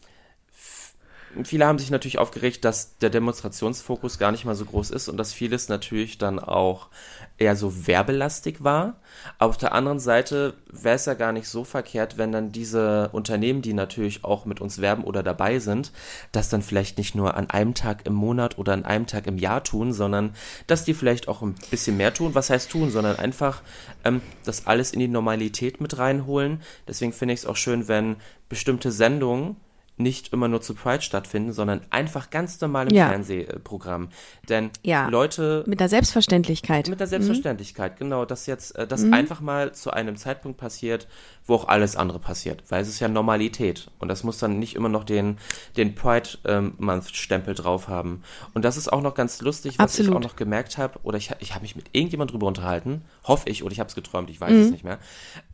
[1.44, 5.16] viele haben sich natürlich aufgeregt, dass der Demonstrationsfokus gar nicht mal so groß ist und
[5.16, 6.88] dass vieles natürlich dann auch
[7.36, 8.96] eher so werbelastig war.
[9.38, 13.10] Aber auf der anderen Seite wäre es ja gar nicht so verkehrt, wenn dann diese
[13.12, 15.92] Unternehmen, die natürlich auch mit uns werben oder dabei sind,
[16.32, 19.38] das dann vielleicht nicht nur an einem Tag im Monat oder an einem Tag im
[19.38, 20.34] Jahr tun, sondern
[20.66, 22.34] dass die vielleicht auch ein bisschen mehr tun.
[22.34, 23.62] Was heißt tun, sondern einfach
[24.04, 26.62] ähm, das alles in die Normalität mit reinholen.
[26.86, 28.16] Deswegen finde ich es auch schön, wenn
[28.48, 29.56] bestimmte Sendungen
[29.98, 33.08] nicht immer nur zu Pride stattfinden, sondern einfach ganz normal im Ja.
[33.08, 34.08] Fernsehprogramm.
[34.48, 35.08] Denn Ja.
[35.08, 36.88] Leute Mit der Selbstverständlichkeit.
[36.88, 38.88] mit der Selbstverständlichkeit, genau, dass jetzt äh, Mhm.
[38.88, 41.06] das einfach mal zu einem Zeitpunkt passiert,
[41.48, 44.76] wo auch alles andere passiert, weil es ist ja Normalität und das muss dann nicht
[44.76, 45.38] immer noch den
[45.76, 48.22] den Pride ähm, Month Stempel drauf haben.
[48.54, 50.16] Und das ist auch noch ganz lustig, was ich Absolut.
[50.16, 53.64] auch noch gemerkt habe oder ich ich habe mich mit irgendjemand drüber unterhalten, hoffe ich
[53.64, 54.60] oder ich habe es geträumt, ich weiß Mhm.
[54.60, 54.98] es nicht mehr.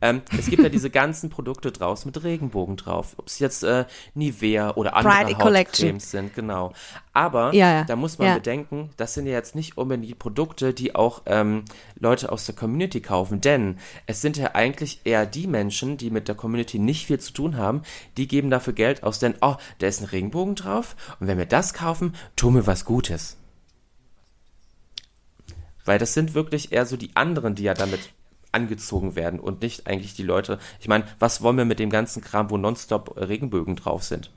[0.01, 3.85] Ähm, es gibt ja diese ganzen Produkte draußen mit Regenbogen drauf, ob es jetzt äh,
[4.13, 5.87] Nivea oder andere Pride Collection.
[5.87, 6.73] Hautcremes sind, genau.
[7.15, 10.95] Aber Ja, da muss man bedenken, das sind ja jetzt nicht unbedingt die Produkte, die
[10.95, 11.63] auch ähm,
[11.97, 16.27] Leute aus der Community kaufen, denn es sind ja eigentlich eher die Menschen, die mit
[16.27, 17.83] der Community nicht viel zu tun haben,
[18.17, 21.45] die geben dafür Geld aus, denn, oh, da ist ein Regenbogen drauf und wenn wir
[21.45, 23.37] das kaufen, tun wir was Gutes.
[25.85, 28.11] Weil das sind wirklich eher so die anderen, die ja damit
[28.51, 30.59] angezogen werden und nicht eigentlich die Leute.
[30.81, 34.31] Ich meine, was wollen wir mit dem ganzen Kram, wo nonstop Regenbögen drauf sind?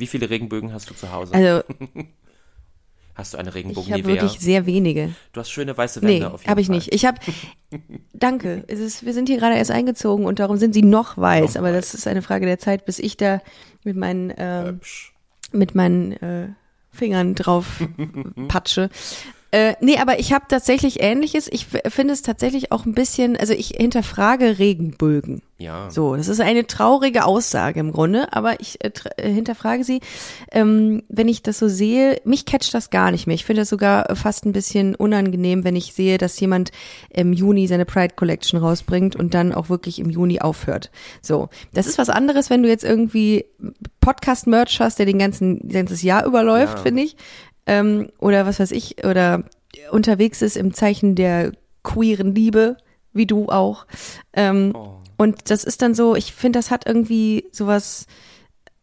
[0.00, 1.32] Wie viele Regenbögen hast du zu Hause?
[1.34, 1.62] Also
[3.14, 4.22] hast du eine ich Regenbogen habe Nivea?
[4.22, 5.14] wirklich sehr wenige.
[5.32, 6.76] Du hast schöne weiße Wände Nee, auf jeden habe ich Fall.
[6.76, 6.94] nicht.
[6.94, 7.18] Ich habe,
[8.14, 8.64] danke.
[8.68, 11.54] Es ist, wir sind hier gerade erst eingezogen und darum sind sie noch weiß.
[11.54, 11.76] Noch aber weiß.
[11.90, 13.40] das ist eine Frage der Zeit, bis ich da
[13.84, 14.30] mit meinen,
[14.66, 15.12] Hübsch.
[15.52, 16.48] mit meinen äh,
[16.92, 17.66] Fingern drauf
[18.48, 18.88] patsche.
[19.52, 21.48] Äh, nee, aber ich habe tatsächlich Ähnliches.
[21.50, 25.42] Ich finde es tatsächlich auch ein bisschen, also ich hinterfrage Regenbögen.
[25.58, 25.90] Ja.
[25.90, 30.00] So, das ist eine traurige Aussage im Grunde, aber ich äh, äh, hinterfrage sie,
[30.52, 33.34] ähm, wenn ich das so sehe, mich catcht das gar nicht mehr.
[33.34, 36.70] Ich finde das sogar fast ein bisschen unangenehm, wenn ich sehe, dass jemand
[37.10, 40.90] im Juni seine Pride Collection rausbringt und dann auch wirklich im Juni aufhört.
[41.20, 43.44] So, das ist was anderes, wenn du jetzt irgendwie
[44.00, 46.82] Podcast-Merch hast, der den ganzen ganzes Jahr überläuft, Ja.
[46.82, 47.16] finde ich,
[47.70, 49.44] ähm, oder was weiß ich, oder
[49.92, 51.52] unterwegs ist im Zeichen der
[51.84, 52.76] queeren Liebe,
[53.12, 53.86] wie du auch.
[54.32, 54.98] Ähm, Oh.
[55.16, 58.06] und das ist dann so, ich finde, das hat irgendwie sowas,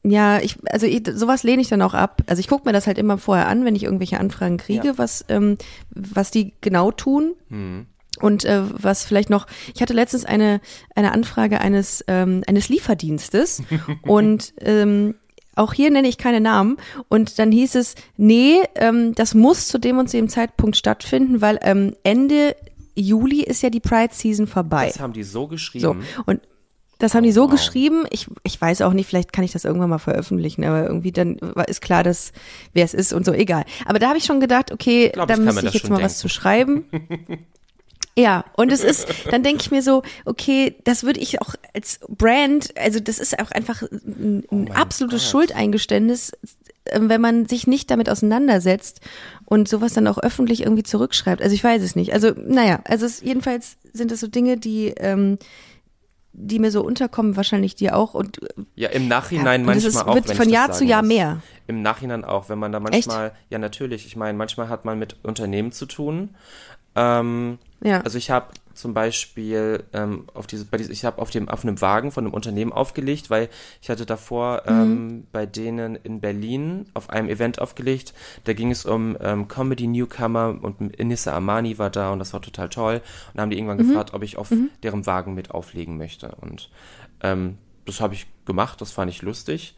[0.04, 2.22] ja, ich, also ich, sowas lehne ich dann auch ab.
[2.28, 4.98] Also ich gucke mir das halt immer vorher an, wenn ich irgendwelche Anfragen kriege, Ja.
[4.98, 5.58] was, ähm,
[5.90, 7.34] was die genau tun.
[7.50, 7.88] Hm.
[8.20, 9.46] Und äh, was vielleicht noch,
[9.76, 10.60] ich hatte letztens eine,
[10.96, 13.62] eine Anfrage eines, ähm, eines Lieferdienstes
[14.04, 15.14] und ähm,
[15.58, 16.78] auch hier nenne ich keine Namen.
[17.10, 21.60] Und dann hieß es, nee, ähm, das muss zu dem und dem Zeitpunkt stattfinden, weil
[21.62, 22.56] ähm, Ende
[22.96, 24.88] Juli ist ja die Pride Season vorbei.
[24.88, 26.04] Das haben die so So, geschrieben.
[26.26, 26.42] und
[27.00, 27.52] das haben die so wow.
[27.52, 28.06] geschrieben.
[28.10, 31.38] Ich, ich weiß auch nicht, vielleicht kann ich das irgendwann mal veröffentlichen, aber irgendwie dann
[31.68, 32.32] ist klar, dass
[32.74, 33.66] wer es ist und so, egal.
[33.86, 36.22] Aber da habe ich schon gedacht, okay, glaub, da müsste ich jetzt mal was denken.
[36.22, 36.86] zu schreiben.
[38.18, 42.00] Ja, und es ist, dann denke ich mir so, okay, das würde ich auch als
[42.10, 45.30] Brand, also das ist auch einfach ein, ein mein absolutes Gott.
[45.32, 46.32] Schuldeingeständnis,
[46.86, 49.02] äh, wenn man sich nicht damit auseinandersetzt
[49.46, 51.44] und sowas dann auch öffentlich irgendwie zurückschreibt.
[51.44, 52.12] Also ich weiß es nicht.
[52.14, 55.38] Also, naja, also es, jedenfalls sind das so Dinge, die, ähm,
[56.34, 58.14] die mir so unterkommen, wahrscheinlich dir auch.
[58.16, 60.16] Und äh, Ja, im Nachhinein Ja, manchmal ist- auch.
[60.16, 61.08] wird von Jahr zu Jahr muss.
[61.10, 61.42] mehr.
[61.68, 65.18] Im Nachhinein auch, wenn man da manchmal, ja natürlich, ich meine, manchmal hat man mit
[65.24, 66.36] Unternehmen zu tun.
[66.98, 68.02] Ähm, ja.
[68.02, 71.64] Also ich habe zum Beispiel ähm, auf diese, bei diese, ich habe auf dem auf
[71.64, 73.50] einem Wagen von einem Unternehmen aufgelegt, weil
[73.82, 78.14] ich hatte davor ähm, bei denen in Berlin auf einem Event aufgelegt.
[78.44, 82.42] Da ging es um ähm, Comedy Newcomer und Inissa Amani war da und das war
[82.42, 82.96] total toll.
[82.96, 84.52] Und da haben die irgendwann gefragt, ob ich auf
[84.84, 86.36] deren Wagen mit auflegen möchte.
[86.42, 86.70] Und
[87.22, 89.76] ähm, das habe ich gemacht, das fand ich lustig.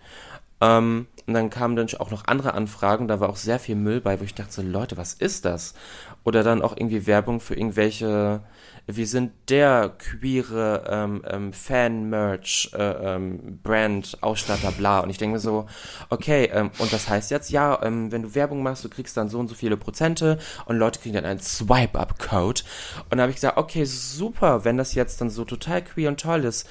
[0.61, 4.01] Ähm, und dann kamen dann auch noch andere Anfragen, da war auch sehr viel Müll
[4.01, 5.75] bei, wo ich dachte so, Leute, was ist das?
[6.23, 8.41] Oder dann auch irgendwie Werbung für irgendwelche,
[8.87, 15.01] wir sind der queere ähm, ähm, Fan-Merch, äh, ähm, Brand, Ausstatter, bla.
[15.01, 15.67] Und ich denke mir so,
[16.09, 19.29] okay, ähm, und das heißt jetzt, ja, ähm, wenn du Werbung machst, du kriegst dann
[19.29, 22.63] so und so viele Prozente und Leute kriegen dann einen Swipe-Up-Code.
[23.11, 26.19] Und da habe ich gesagt, okay, super, wenn das jetzt dann so total queer und
[26.19, 26.67] toll ist,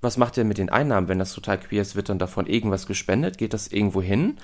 [0.00, 1.96] was macht ihr mit den Einnahmen, wenn das total queer ist?
[1.96, 3.38] Wird dann davon irgendwas gespendet?
[3.38, 4.38] Geht das irgendwo hin?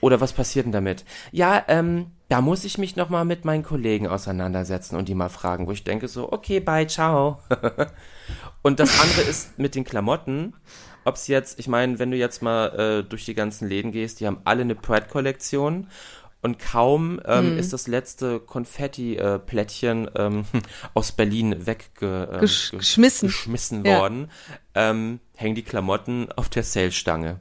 [0.00, 1.04] Oder was passiert denn damit?
[1.32, 5.66] Ja, ähm, da muss ich mich nochmal mit meinen Kollegen auseinandersetzen und die mal fragen,
[5.66, 7.40] wo ich denke so, okay, bye, ciao.
[8.62, 10.52] und das andere ist mit den Klamotten.
[11.06, 14.26] Ob's jetzt, ich meine, wenn du jetzt mal äh, durch die ganzen Läden gehst, die
[14.26, 15.88] haben alle eine Pride-Kollektion
[16.44, 20.44] und kaum ähm, ist das letzte Konfetti-Plättchen ähm,
[20.94, 23.84] aus Berlin wegge ähm, Gesch ge- geschmissen.
[23.84, 23.98] Ja.
[23.98, 24.30] worden,
[24.74, 27.40] ähm, hängen die Klamotten auf der Sale-Stange.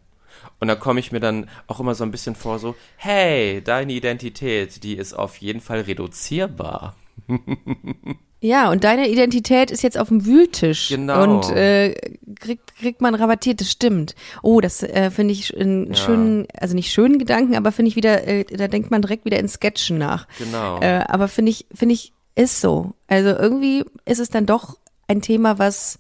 [0.60, 3.94] Und da komme ich mir dann auch immer so ein bisschen vor, so, hey, deine
[3.94, 6.96] Identität, die ist auf jeden Fall reduzierbar.
[8.44, 10.90] Ja, und deine Identität ist jetzt auf dem Wühltisch.
[10.90, 11.24] Genau.
[11.24, 11.94] Und äh,
[12.36, 14.16] kriegt, kriegt man rabattiert, das stimmt.
[14.42, 15.96] Oh, das äh, finde ich einen Ja.
[15.96, 19.40] schönen, also nicht schönen Gedanken, aber finde ich wieder, äh, da denkt man direkt wieder
[19.40, 20.28] in Sketchen nach.
[20.40, 20.82] Genau.
[20.82, 22.92] Äh, aber finde ich, finde ich, ist so.
[23.08, 24.78] Also irgendwie ist es dann doch
[25.08, 25.98] ein Thema, was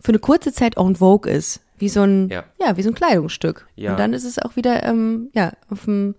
[0.00, 2.44] für eine kurze Zeit en vogue ist, wie so ein, Ja.
[2.60, 3.66] ja, wie so ein Kleidungsstück.
[3.74, 3.90] Ja.
[3.90, 6.14] Und dann ist es auch wieder, ähm, ja, auf dem,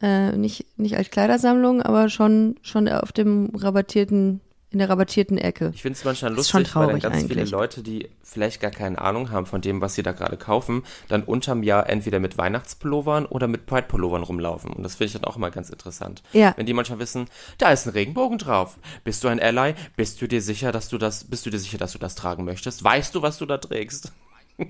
[0.00, 5.70] äh, nicht, nicht als Kleidersammlung, aber schon, schon auf dem rabattierten, in der rabattierten Ecke.
[5.74, 7.50] Ich finde es manchmal ist schon lustig, weil dann ganz viele eigentlich.
[7.50, 11.22] Leute, die vielleicht gar keine Ahnung haben von dem, was sie da gerade kaufen, dann
[11.22, 14.72] unterm Jahr entweder mit Weihnachtspullovern oder mit Pride-Pullovern rumlaufen.
[14.72, 16.22] Und das finde ich dann auch immer ganz interessant.
[16.32, 16.52] Ja.
[16.56, 17.26] Wenn die manchmal wissen,
[17.58, 18.78] da ist ein Regenbogen drauf.
[19.04, 19.74] Bist du ein Ally?
[19.94, 22.44] Bist du dir sicher, dass du das, bist du dir sicher, dass du das tragen
[22.44, 22.82] möchtest?
[22.82, 24.12] Weißt du, was du da trägst?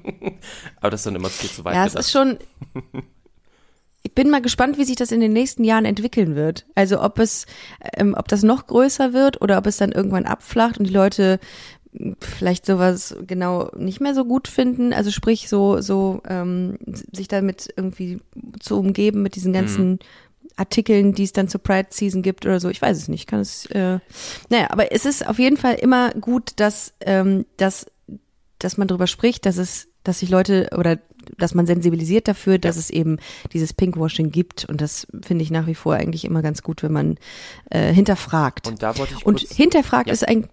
[0.81, 2.39] Aber das ist dann immer viel zu weit Ja, es ist schon.
[4.07, 6.65] Ich bin mal gespannt, wie sich das in den nächsten Jahren entwickeln wird.
[6.77, 7.45] Also ob es,
[7.97, 11.41] ähm, ob das noch größer wird oder ob es dann irgendwann abflacht und die Leute
[11.93, 14.93] mh, vielleicht sowas genau nicht mehr so gut finden.
[14.93, 18.21] Also sprich so so ähm, sich damit irgendwie
[18.61, 19.99] zu umgeben mit diesen ganzen
[20.55, 22.69] Artikeln, die es dann zur Pride Season gibt oder so.
[22.69, 23.27] Ich weiß es nicht.
[23.27, 23.67] Kann es.
[23.67, 23.99] Äh,
[24.51, 27.87] naja, aber es ist auf jeden Fall immer gut, dass ähm, dass
[28.61, 30.99] dass man darüber spricht, dass es, dass sich Leute oder
[31.39, 33.19] dass man sensibilisiert dafür, dass es eben
[33.53, 34.65] dieses Pinkwashing gibt.
[34.65, 37.19] Und das finde ich nach wie vor eigentlich immer ganz gut, wenn man
[37.71, 38.67] äh, hinterfragt.
[38.69, 40.13] Und da wollte ich Und kurz, hinterfragt Ja.
[40.13, 40.49] ist ein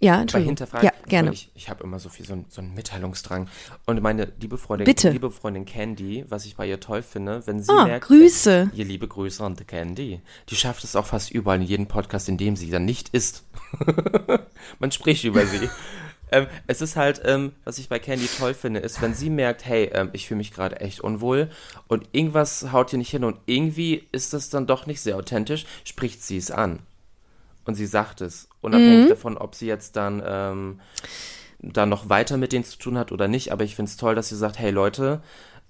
[0.00, 0.50] ja, bei Entschuldigung.
[0.50, 1.32] Hinterfragen, Ja, gerne.
[1.32, 3.48] Ich, ich habe immer so viel so, ein- so einen Mitteilungsdrang.
[3.84, 5.10] Und meine liebe Freundin, Bitte.
[5.10, 8.70] liebe Freundin Candy, was ich bei ihr toll finde, wenn sie Ah, merkt, Grüße.
[8.74, 10.20] Ihr liebe Grüße an Candy.
[10.50, 13.42] Die schafft es auch fast überall in jedem Podcast, in dem sie dann nicht ist.
[14.78, 15.68] Man spricht über sie.
[16.32, 19.64] Ähm, es ist halt, ähm, was ich bei Candy toll finde, ist, wenn sie merkt,
[19.64, 21.50] hey, ähm, ich fühle mich gerade echt unwohl
[21.86, 25.66] und irgendwas haut hier nicht hin und irgendwie ist das dann doch nicht sehr authentisch,
[25.84, 26.80] spricht sie es an.
[27.64, 28.48] Und sie sagt es.
[28.62, 29.08] Unabhängig Mhm.
[29.10, 30.80] davon, ob sie jetzt dann, ähm,
[31.60, 33.52] dann noch weiter mit denen zu tun hat oder nicht.
[33.52, 35.20] Aber ich finde es toll, dass sie sagt, hey Leute,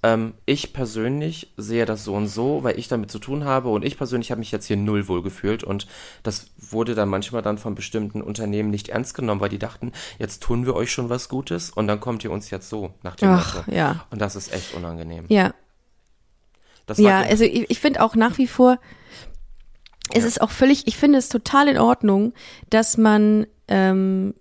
[0.03, 3.85] ähm, ich persönlich sehe das so und so, weil ich damit zu tun habe und
[3.85, 5.87] ich persönlich habe mich jetzt hier null wohl gefühlt und
[6.23, 10.43] das wurde dann manchmal dann von bestimmten Unternehmen nicht ernst genommen, weil die dachten, jetzt
[10.43, 13.31] tun wir euch schon was Gutes und dann kommt ihr uns jetzt so nach dem
[13.31, 13.71] Ach, Motto.
[13.73, 14.05] ja.
[14.11, 15.25] Und das ist echt unangenehm.
[15.29, 15.53] Ja,
[16.87, 18.79] Das ja, also ich, ich finde auch nach wie vor,
[20.15, 22.33] es ist auch völlig, ich finde es total in Ordnung,
[22.71, 24.35] dass man, ähm,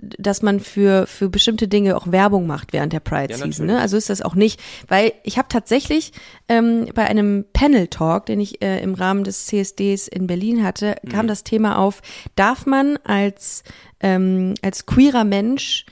[0.00, 3.66] dass man für, für bestimmte Dinge auch Werbung macht während der Pride Ja, Season.
[3.66, 3.78] Ne?
[3.80, 6.12] Also ist das auch nicht, weil ich habe tatsächlich
[6.48, 10.96] ähm, bei einem Panel Talk, den ich äh, im Rahmen des CSDs in Berlin hatte,
[11.02, 11.08] Mhm.
[11.10, 12.02] kam das Thema auf,
[12.34, 13.62] darf man als,
[14.00, 15.86] ähm, als queerer Mensch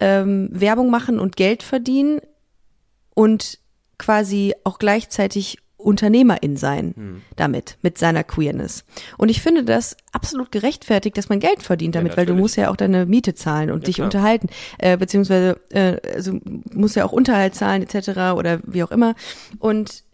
[0.00, 2.20] ähm, Werbung machen und Geld verdienen
[3.14, 3.58] und
[3.98, 7.22] quasi auch gleichzeitig Unternehmerin sein Hm.
[7.36, 8.84] damit, mit seiner Queerness.
[9.18, 12.70] Und ich finde das absolut gerechtfertigt, dass man Geld verdient damit, weil du musst ja
[12.70, 14.06] auch deine Miete zahlen und dich klar.
[14.06, 16.38] unterhalten, äh, beziehungsweise äh, also
[16.72, 18.34] musst ja auch Unterhalt zahlen etc.
[18.36, 19.14] oder wie auch immer.
[19.58, 20.04] Und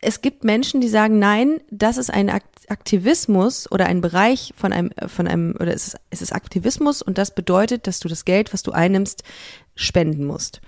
[0.00, 4.72] es gibt Menschen, die sagen, nein, das ist ein Akt- Aktivismus oder ein Bereich von
[4.72, 8.24] einem, von einem, oder es ist, es ist Aktivismus und das bedeutet, dass du das
[8.24, 9.22] Geld, was du einnimmst,
[9.74, 10.60] spenden musst.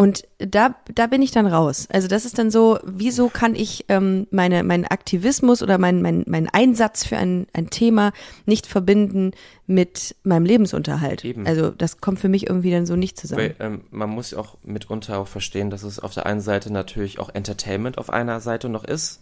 [0.00, 1.86] Und da, da bin ich dann raus.
[1.92, 6.24] Also das ist dann so, wieso kann ich ähm, meine, meinen Aktivismus oder meinen mein,
[6.26, 8.12] mein Einsatz für ein, ein Thema
[8.46, 9.32] nicht verbinden
[9.66, 11.22] mit meinem Lebensunterhalt?
[11.26, 11.46] Eben.
[11.46, 13.42] Also das kommt für mich irgendwie dann so nicht zusammen.
[13.42, 16.72] Weil, ähm, man muss ja auch mitunter auch verstehen, dass es auf der einen Seite
[16.72, 19.20] natürlich auch Entertainment auf einer Seite noch ist,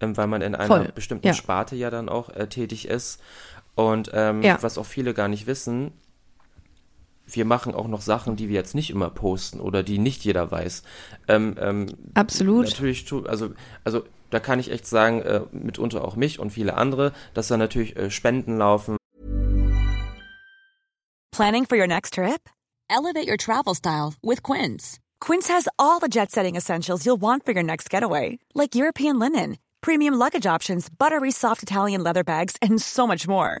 [0.00, 1.34] ähm, weil man in einer Voll, bestimmten ja.
[1.34, 3.20] Sparte ja dann auch äh, tätig ist.
[3.76, 4.58] Und ähm, Ja.
[4.60, 5.92] was auch viele gar nicht wissen,
[7.26, 10.50] wir machen auch noch Sachen, die wir jetzt nicht immer posten oder die nicht jeder
[10.50, 10.82] weiß.
[11.28, 12.66] Ähm, ähm, Absolut.
[12.66, 13.50] Natürlich, tu- also,
[13.84, 17.56] also da kann ich echt sagen, äh, mitunter auch mich und viele andere, dass da
[17.56, 18.96] natürlich äh, Spenden laufen,
[21.32, 22.48] Planning for your next trip?
[22.88, 24.98] Elevate your travel style with Quince.
[25.20, 29.18] Quince has all the jet setting essentials you'll want for your next getaway, like European
[29.18, 33.60] linen, premium luggage options, buttery soft Italian leather bags, and so much more.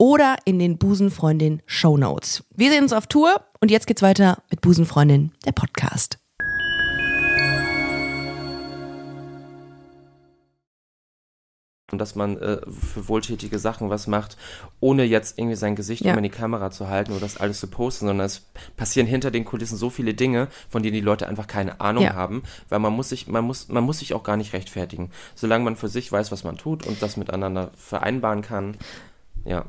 [0.01, 2.43] oder in den Busenfreundin Show Notes.
[2.55, 6.17] Wir sehen uns auf Tour und jetzt geht's weiter mit Busenfreundin, der Podcast.
[11.91, 14.37] Und dass man äh, für wohltätige Sachen was macht,
[14.79, 16.11] ohne jetzt irgendwie sein Gesicht Ja.
[16.11, 18.47] immer in die Kamera zu halten oder das alles zu posten, sondern es
[18.77, 22.13] passieren hinter den Kulissen so viele Dinge, von denen die Leute einfach keine Ahnung Ja.
[22.15, 25.11] haben, weil man muss sich, man muss, man muss sich auch gar nicht rechtfertigen.
[25.35, 28.77] Solange man für sich weiß, was man tut und das miteinander vereinbaren kann.
[29.43, 29.65] Ja.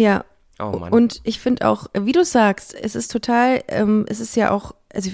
[0.00, 0.24] Ja.
[0.58, 0.92] Oh Mann.
[0.92, 4.74] Und ich finde auch, wie du sagst, es ist total, ähm, es ist ja auch,
[4.92, 5.10] also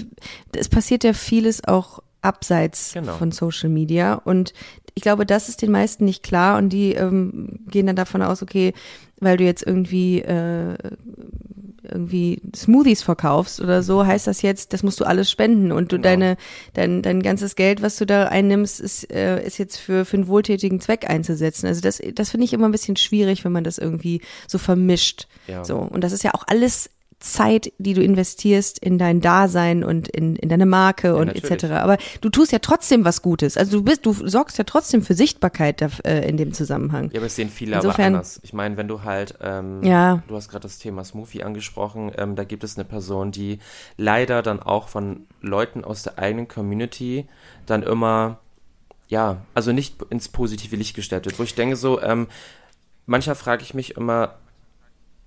[0.57, 3.15] es passiert ja vieles auch abseits Genau.
[3.15, 4.53] von Social Media und
[4.95, 8.43] ich glaube, das ist den meisten nicht klar und die ähm, gehen dann davon aus,
[8.43, 8.73] okay,
[9.21, 10.77] weil du jetzt irgendwie äh,
[11.91, 15.97] irgendwie Smoothies verkaufst oder so, heißt das jetzt, das musst du alles spenden und du
[15.97, 16.09] Genau.
[16.09, 16.37] deine
[16.75, 20.29] dein dein ganzes Geld, was du da einnimmst, ist äh, ist jetzt für für einen
[20.29, 21.67] wohltätigen Zweck einzusetzen.
[21.67, 25.29] Also das das finde ich immer ein bisschen schwierig, wenn man das irgendwie so vermischt.
[25.47, 25.65] Ja.
[25.65, 30.07] So und das ist ja auch alles Zeit, die du investierst in dein Dasein und
[30.09, 31.51] in, in deine Marke und natürlich.
[31.51, 31.65] etc.
[31.73, 33.57] Aber du tust ja trotzdem was Gutes.
[33.57, 37.11] Also du bist, du sorgst ja trotzdem für Sichtbarkeit äh, in dem Zusammenhang.
[37.13, 38.39] Ja, aber es sehen viele aber Insofern- anders.
[38.43, 40.23] Ich meine, wenn du halt, ähm, Ja.
[40.29, 43.61] du hast gerade das Thema Smoothie angesprochen, ähm, da gibt es eine Person, die
[43.97, 47.27] leider dann auch von Leuten aus der eigenen Community
[47.65, 48.41] dann immer,
[49.09, 52.27] ja, also nicht ins positive Licht gestellt wird, wo ich denke so, ähm,
[53.07, 54.35] manchmal frage ich mich immer,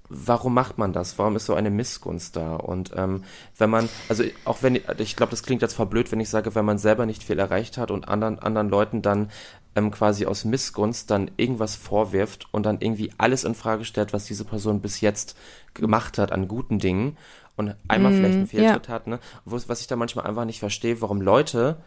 [0.09, 1.17] warum macht man das?
[1.17, 2.55] Warum ist so eine Missgunst da?
[2.55, 3.23] Und ähm,
[3.57, 6.65] wenn man, also auch wenn, ich glaube, das klingt jetzt verblöd, wenn ich sage, wenn
[6.65, 9.29] man selber nicht viel erreicht hat und anderen, anderen Leuten dann
[9.75, 14.25] ähm, quasi aus Missgunst dann irgendwas vorwirft und dann irgendwie alles in Frage stellt, was
[14.25, 15.37] diese Person bis jetzt
[15.73, 17.17] gemacht hat an guten Dingen
[17.55, 19.19] und einmal vielleicht einen Fehltritt hat, ne?
[19.45, 21.77] Wo, was ich da manchmal einfach nicht verstehe, warum Leute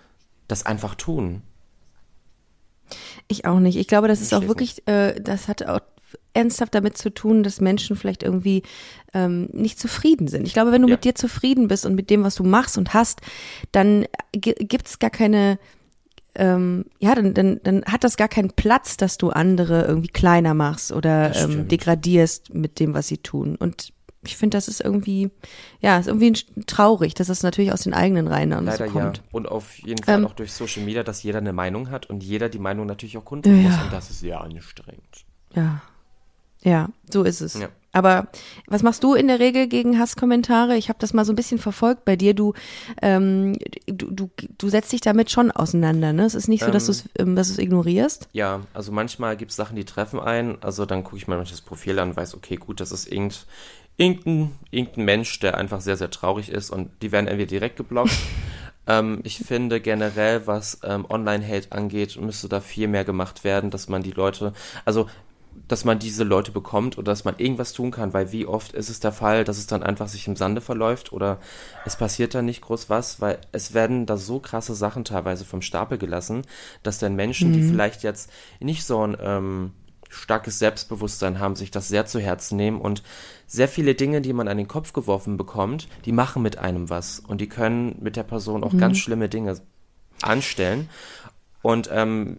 [0.47, 1.43] das einfach tun.
[3.27, 3.77] Ich auch nicht.
[3.77, 5.81] Ich glaube, das ist auch wirklich, äh, das hat auch
[6.35, 8.63] ernsthaft damit zu tun, dass Menschen vielleicht irgendwie
[9.15, 10.47] ähm, nicht zufrieden sind.
[10.47, 10.95] Ich glaube, wenn du Ja.
[10.95, 13.21] mit dir zufrieden bist und mit dem, was du machst und hast,
[13.73, 15.59] dann gibt es gar keine,
[16.35, 20.55] ähm, ja, dann, dann, dann hat das gar keinen Platz, dass du andere irgendwie kleiner
[20.55, 23.57] machst oder ähm, degradierst mit dem, was sie tun.
[23.57, 23.93] Und
[24.25, 25.31] ich finde, das ist irgendwie,
[25.81, 26.33] ja, ist irgendwie
[26.67, 29.17] traurig, dass das natürlich aus den eigenen Reihen an Leider so kommt.
[29.19, 29.25] ja.
[29.33, 32.23] Und auf jeden Fall Ähm, auch durch Social Media, dass jeder eine Meinung hat und
[32.23, 33.63] jeder die Meinung natürlich auch kundtun Ja.
[33.69, 33.79] muss.
[33.83, 35.27] Und das ist sehr anstrengend.
[35.57, 35.83] Ja.
[36.63, 37.59] Ja, so ist es.
[37.59, 37.69] Ja.
[37.93, 38.29] Aber
[38.67, 40.77] was machst du in der Regel gegen Hasskommentare?
[40.77, 42.33] Ich habe das mal so ein bisschen verfolgt bei dir.
[42.33, 42.55] Du,
[43.03, 46.25] ähm, du, du, du setzt dich damit schon auseinander, ne?
[46.25, 48.29] Es ist nicht so, dass du es ähm, ignorierst.
[48.33, 50.57] Ja, also manchmal gibt es Sachen, die treffen ein.
[50.63, 53.47] Also dann gucke ich mir das Profil an und weiß, okay, gut, das ist irgend,
[53.99, 58.17] irgendein, irgendein Mensch, der einfach sehr, sehr traurig ist und die werden entweder direkt geblockt.
[58.87, 63.91] ähm, ich finde generell, was ähm, Online-Hate angeht, müsste da viel mehr gemacht werden, dass
[63.91, 64.55] man die Leute,
[64.87, 65.09] also
[65.69, 68.91] dass man diese Leute bekommt oder dass man irgendwas tun kann, weil wie oft ist
[68.91, 71.39] es der Fall, dass es dann einfach sich im Sande verläuft oder
[71.87, 75.63] es passiert dann nicht groß was, weil es werden da so krasse Sachen teilweise vom
[75.63, 76.43] Stapel gelassen,
[76.83, 78.31] dass dann Menschen, die vielleicht jetzt
[78.61, 79.73] nicht so ein ähm,
[80.11, 83.03] starkes Selbstbewusstsein haben, sich das sehr zu Herzen nehmen und
[83.47, 87.21] sehr viele Dinge, die man an den Kopf geworfen bekommt, die machen mit einem was
[87.21, 89.57] und die können mit der Person auch ganz schlimme Dinge
[90.21, 90.89] anstellen.
[91.63, 92.39] Und ähm,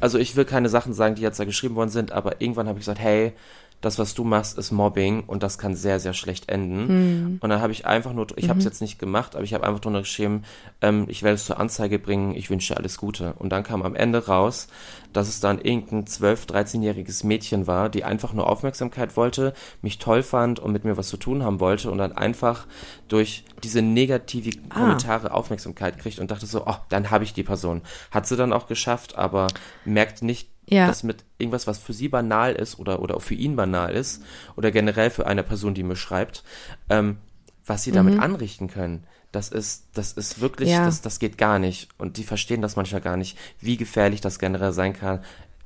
[0.00, 2.78] also ich will keine Sachen sagen, die jetzt da geschrieben worden sind, aber irgendwann habe
[2.78, 3.32] ich gesagt, hey,
[3.80, 7.38] das, was du machst, ist Mobbing und das kann sehr, sehr schlecht enden.
[7.40, 9.66] Und dann habe ich einfach nur, ich habe es jetzt nicht gemacht, aber ich habe
[9.66, 10.42] einfach drunter geschrieben,
[10.82, 13.32] ähm, ich werde es zur Anzeige bringen, ich wünsche dir alles Gute.
[13.38, 14.68] Und dann kam am Ende raus,
[15.14, 20.22] dass es dann irgendein 12-, 13-jähriges Mädchen war, die einfach nur Aufmerksamkeit wollte, mich toll
[20.22, 22.66] fand und mit mir was zu tun haben wollte und dann einfach
[23.08, 27.80] durch diese negative Kommentare Aufmerksamkeit kriegt und dachte so, oh, dann habe ich die Person.
[28.10, 29.48] Hat sie dann auch geschafft, aber
[29.84, 30.86] merkt nicht, Ja.
[30.86, 34.22] dass mit irgendwas, was für sie banal ist oder, oder auch für ihn banal ist
[34.56, 36.44] oder generell für eine Person, die mir schreibt,
[36.88, 37.18] ähm,
[37.66, 39.04] was sie damit anrichten können.
[39.32, 40.84] Das ist, das ist wirklich, Ja.
[40.84, 41.88] das, das geht gar nicht.
[41.98, 45.22] Und die verstehen das manchmal gar nicht, wie gefährlich das generell sein kann,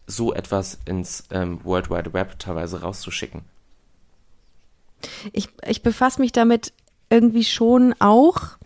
[0.06, 3.42] so etwas ins ähm, World Wide Web teilweise rauszuschicken.
[5.32, 6.72] Ich, ich befasse mich damit
[7.10, 8.56] irgendwie schon auch.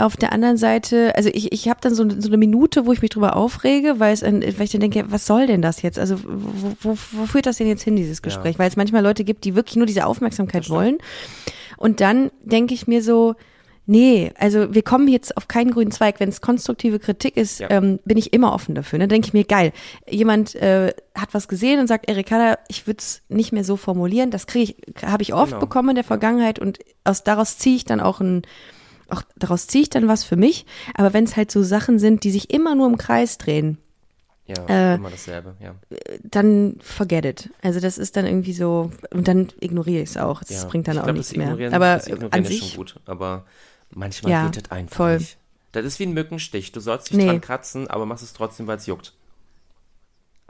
[0.00, 3.02] Auf der anderen Seite, also ich, ich habe dann so, so eine Minute, wo ich
[3.02, 5.98] mich drüber aufrege, weil, es, weil ich dann denke, was soll denn das jetzt?
[5.98, 8.60] Also wo, wo, wo führt das denn jetzt hin, dieses Gespräch?
[8.60, 10.98] Weil es manchmal Leute gibt, die wirklich nur diese Aufmerksamkeit wollen.
[11.76, 13.34] Und dann denke ich mir so,
[13.86, 16.20] nee, also wir kommen jetzt auf keinen grünen Zweig.
[16.20, 17.68] Wenn es konstruktive Kritik ist, Ja.
[17.70, 19.00] ähm, bin ich immer offen dafür.
[19.00, 19.72] Dann denke ich mir, geil,
[20.08, 24.30] jemand äh, hat was gesehen und sagt, Erika, ich würde es nicht mehr so formulieren.
[24.30, 25.60] Das kriege ich, habe ich oft Genau.
[25.60, 28.42] bekommen in der Vergangenheit und aus daraus ziehe ich dann auch ein
[29.08, 30.66] auch daraus ziehe ich dann was für mich.
[30.94, 33.78] Aber wenn es halt so Sachen sind, die sich immer nur im Kreis drehen,
[34.46, 35.74] Ja, Äh, immer dasselbe, ja.
[36.22, 37.50] dann forget it.
[37.62, 40.40] Also das ist dann irgendwie so, und dann ignoriere ich es auch.
[40.42, 40.68] Das ja.
[40.68, 41.50] bringt dann auch glaub, nichts mehr.
[41.72, 43.44] Aber äh, an ist sich, schon gut, aber
[43.90, 45.18] manchmal Ja, geht das einfach voll.
[45.18, 45.36] nicht.
[45.72, 46.72] Das ist wie ein Mückenstich.
[46.72, 47.26] Du sollst dich Nee.
[47.26, 49.12] dran kratzen, aber machst es trotzdem, weil es juckt.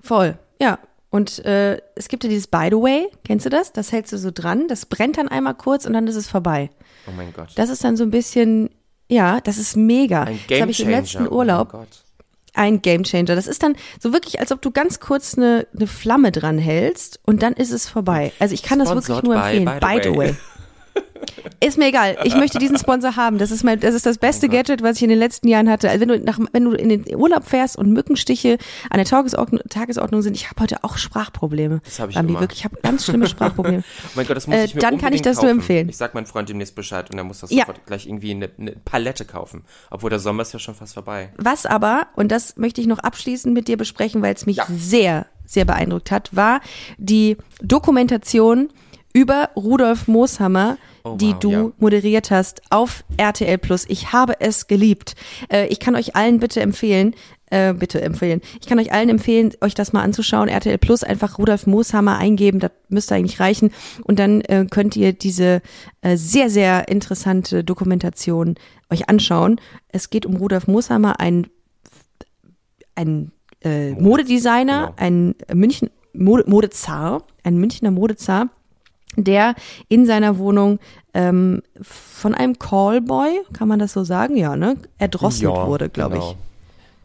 [0.01, 0.79] voll, ja.
[1.11, 3.73] Und äh, es gibt ja dieses By the way, kennst du das?
[3.73, 6.71] Das hältst du so dran, das brennt dann einmal kurz und dann ist es vorbei.
[7.07, 7.49] Oh mein Gott.
[7.57, 8.71] Das ist dann so ein bisschen,
[9.09, 10.25] ja, das ist mega.
[10.25, 11.71] ein das habe ich im letzten Urlaub.
[11.73, 12.05] Oh mein Gott.
[12.53, 13.35] ein Gamechanger.
[13.35, 17.21] Das ist dann so wirklich, als ob du ganz kurz eine, eine Flamme dran hältst
[17.25, 18.33] und dann ist es vorbei.
[18.39, 19.81] Also ich kann das wirklich Sponsored nur by empfehlen.
[19.81, 20.37] By the Way.
[21.61, 22.17] Ist mir egal.
[22.25, 23.39] Ich möchte diesen Sponsor haben.
[23.39, 24.49] Das ist mein, das ist das beste.
[24.49, 25.89] Gadget, was ich in den letzten Jahren hatte.
[25.91, 28.59] Also wenn du nach, wenn du in den Urlaub fährst und Mückenstiche
[28.91, 31.81] an der Tagesordnung, Tagesordnung sind, ich habe heute auch Sprachprobleme.
[31.85, 32.41] Das hab ich Bambi, immer.
[32.41, 33.83] wirklich, ich habe ganz schlimme Sprachprobleme.
[34.05, 35.59] Oh mein Gott, das muss Äh, ich mir dann kann ich das nur kaufen.
[35.61, 35.89] empfehlen.
[35.89, 37.61] Ich sag meinem Freund demnächst Bescheid und er muss das Ja.
[37.67, 39.65] sofort gleich irgendwie eine, eine Palette kaufen.
[39.91, 41.31] Obwohl der Sommer ist ja schon fast vorbei.
[41.37, 44.67] Was aber, und das möchte ich noch abschließend mit dir besprechen, weil es mich Ja.
[44.69, 46.61] sehr, sehr beeindruckt hat, war
[46.99, 47.37] die
[47.83, 48.69] Dokumentation
[49.13, 50.77] über Rudolf Mooshammer,
[51.13, 51.71] Oh, die wow, du ja.
[51.79, 53.85] moderiert hast auf RTL Plus.
[53.89, 55.15] Ich habe es geliebt.
[55.53, 57.15] Äh, ich kann euch allen bitte empfehlen,
[57.51, 58.41] äh, bitte empfehlen.
[58.61, 60.49] Ich kann euch allen empfehlen, euch das mal anzuschauen.
[60.49, 63.71] RTL Plus einfach Rudolf Mooshammer eingeben, das müsste eigentlich reichen.
[64.05, 65.63] Und dann äh, könnt ihr diese
[66.03, 68.57] äh, sehr, sehr interessante Dokumentation
[68.91, 69.61] euch anschauen.
[69.89, 71.49] Es geht um Rudolf Mooshammer, ein
[72.95, 73.31] ein
[73.63, 74.95] äh, Modedesigner, genau.
[74.97, 78.49] ein München Mode, Modezar, ein Münchner Modezar,
[79.25, 79.55] der
[79.89, 80.79] in seiner Wohnung
[81.15, 86.31] ähm, von einem Callboy, kann man das so sagen, ja, ne, erdrosselt wurde, glaube genau.
[86.31, 86.37] ich.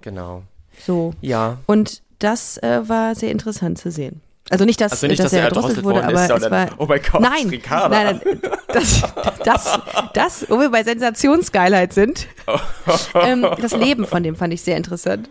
[0.02, 0.44] Genau.
[0.80, 1.14] So.
[1.22, 1.58] Ja.
[1.66, 4.22] Und das äh, war sehr interessant zu sehen.
[4.50, 6.68] Also nicht, dass, Also nicht, dass, dass er er erdrosselt wurde, aber ist, es war.
[6.78, 7.90] oh mein Gott, nein, Ricarda.
[7.90, 9.02] nein, nein, das,
[9.44, 9.80] das,
[10.14, 12.28] das, wo wir bei Sensationsgeilheit sind.
[13.16, 15.30] ähm, das Leben von dem fand ich sehr interessant.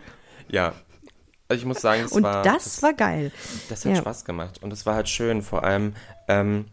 [0.49, 0.72] Ja.
[1.53, 2.43] Also ich muss sagen, es Und war.
[2.43, 3.31] das, war geil.
[3.69, 3.99] Das hat Ja.
[3.99, 5.95] Spaß gemacht und es war halt schön, vor allem,
[6.29, 6.65] ähm,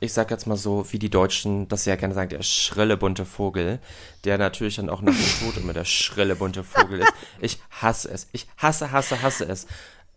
[0.00, 3.24] ich sag jetzt mal so, wie die Deutschen das ja gerne sagen, der schrille bunte
[3.24, 3.78] Vogel,
[4.24, 7.12] der natürlich dann auch nach dem Tod immer der schrille bunte Vogel ist.
[7.40, 8.28] Ich hasse es.
[8.32, 9.66] Ich hasse, hasse, hasse es.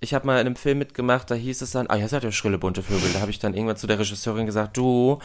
[0.02, 2.32] Ich habe mal in einem Film mitgemacht, da hieß es dann, ah ja, seid ihr
[2.34, 3.12] schrille bunte Vögel.
[3.14, 5.20] Da habe ich dann irgendwann zu der Regisseurin gesagt, du,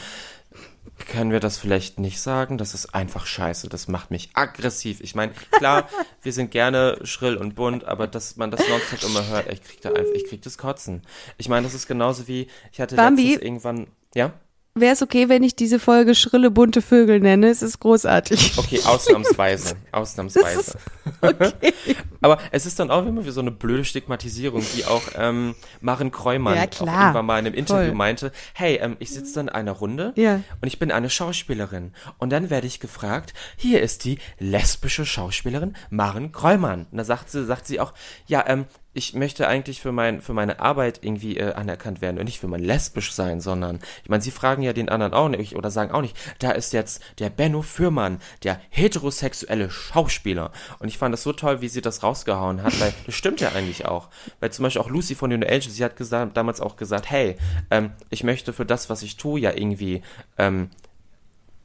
[1.07, 2.59] können wir das vielleicht nicht sagen?
[2.59, 3.69] Das ist einfach scheiße.
[3.69, 5.01] Das macht mich aggressiv.
[5.01, 5.89] Ich meine, klar,
[6.23, 9.81] wir sind gerne schrill und bunt, aber dass man das nonstop immer hört, ich krieg
[9.81, 11.03] da einfach, ich krieg das Kotzen.
[11.39, 13.23] Ich meine, das ist genauso wie, ich hatte Bambi?
[13.23, 14.33] letztens irgendwann, ja?
[14.75, 17.51] Wäre es okay, wenn ich diese Folge schrille bunte Vögel nenne?
[17.51, 18.57] Es ist großartig.
[18.57, 19.75] Okay, ausnahmsweise.
[19.93, 20.79] Ausnahmsweise.
[21.21, 21.53] Okay.
[22.23, 26.11] Aber es ist dann auch immer wie so eine blöde Stigmatisierung, wie auch ähm, Maren
[26.11, 27.95] Kreumann Ja, auch irgendwann mal in einem Interview Voll.
[27.95, 30.37] meinte, hey, ähm, ich sitze dann in einer Runde Ja.
[30.63, 31.93] und ich bin eine Schauspielerin.
[32.17, 36.87] Und dann werde ich gefragt, hier ist die lesbische Schauspielerin Maren Kreumann.
[36.91, 37.93] Und da sagt sie, sagt sie auch,
[38.27, 38.65] ja, ähm,
[38.95, 42.49] ich möchte eigentlich für, mein, für meine Arbeit irgendwie äh, anerkannt werden und nicht für
[42.49, 45.93] mein lesbisch sein, sondern, ich meine, sie fragen ja den anderen auch nicht oder sagen
[45.93, 50.53] auch nicht, da ist jetzt der Benno Fürmann, der heterosexuelle Schauspieler.
[50.79, 53.53] Und ich fand das so toll, wie sie das rausgehauen hat, weil das stimmt ja
[53.53, 54.09] eigentlich auch.
[54.41, 57.37] Weil zum Beispiel auch Lucy von den Angels, sie hat gesagt, damals auch gesagt, hey,
[57.71, 60.03] ähm, ich möchte für das, was ich tue, ja irgendwie
[60.39, 60.71] ähm,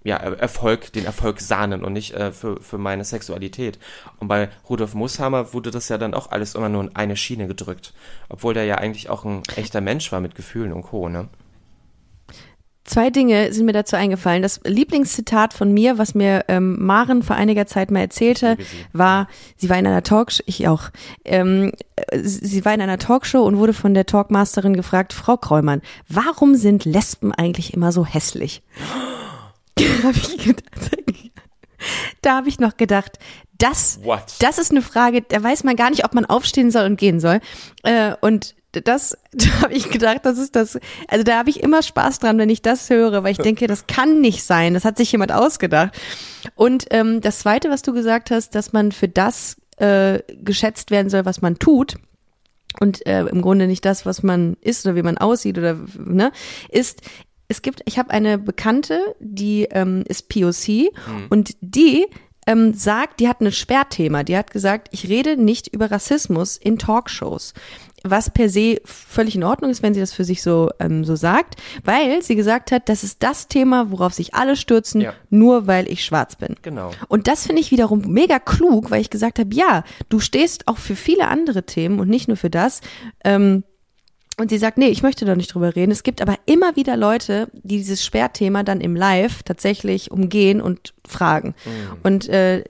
[0.07, 3.77] ja, Erfolg, den Erfolg sahnen und nicht äh, für, für meine Sexualität.
[4.21, 7.45] Und bei Rudolf Mooshammer wurde das ja dann auch alles immer nur in eine Schiene
[7.45, 7.93] gedrückt.
[8.29, 11.27] Obwohl der ja eigentlich auch ein echter Mensch war mit Gefühlen und Co., ne?
[12.85, 14.41] Zwei Dinge sind mir dazu eingefallen.
[14.41, 18.55] Das Lieblingszitat von mir, was mir ähm, Maren vor einiger Zeit mal erzählte,
[18.93, 19.27] war,
[19.57, 20.83] sie war in einer Talkshow, ich auch,
[21.25, 25.81] ähm, äh, sie war in einer Talkshow und wurde von der Talkmasterin gefragt, Frau Kreumann,
[26.07, 28.63] warum sind Lesben eigentlich immer so hässlich?
[29.77, 30.63] Da hab ich gedacht,
[32.21, 33.19] da habe ich noch gedacht,
[33.57, 34.23] das, What?
[34.39, 37.19] das ist eine Frage, da weiß man gar nicht, ob man aufstehen soll und gehen
[37.19, 37.39] soll.
[37.83, 41.81] Äh, und das, da habe ich gedacht, das ist das, also da habe ich immer
[41.81, 44.97] Spaß dran, wenn ich das höre, weil ich denke, das kann nicht sein, das hat
[44.97, 45.97] sich jemand ausgedacht.
[46.55, 51.09] Und ähm, das Zweite, was du gesagt hast, dass man für das äh, geschätzt werden
[51.09, 51.95] soll, was man tut,
[52.79, 56.31] und äh, im Grunde nicht das, was man ist oder wie man aussieht oder ne,
[56.69, 57.01] ist
[57.47, 60.89] es gibt, ich habe eine Bekannte, die ähm, ist POC
[61.29, 62.05] und die
[62.45, 64.23] ähm, sagt, die hat ein Sperrthema.
[64.23, 67.53] Die hat gesagt, ich rede nicht über Rassismus in Talkshows.
[68.03, 71.15] Was per se völlig in Ordnung ist, wenn sie das für sich so, ähm, so
[71.17, 75.13] sagt, weil sie gesagt hat, das ist das Thema, worauf sich alle stürzen, Ja.
[75.29, 76.55] nur weil ich schwarz bin.
[76.61, 76.91] Genau.
[77.09, 80.77] Und das finde ich wiederum mega klug, weil ich gesagt habe, ja, du stehst auch
[80.77, 82.79] für viele andere Themen und nicht nur für das.
[83.25, 83.63] Ähm,
[84.39, 85.91] und sie sagt, nee, ich möchte da nicht drüber reden.
[85.91, 90.93] Es gibt aber immer wieder Leute, die dieses Sperrthema dann im Live tatsächlich umgehen und
[91.07, 91.55] fragen.
[92.03, 92.63] Und äh,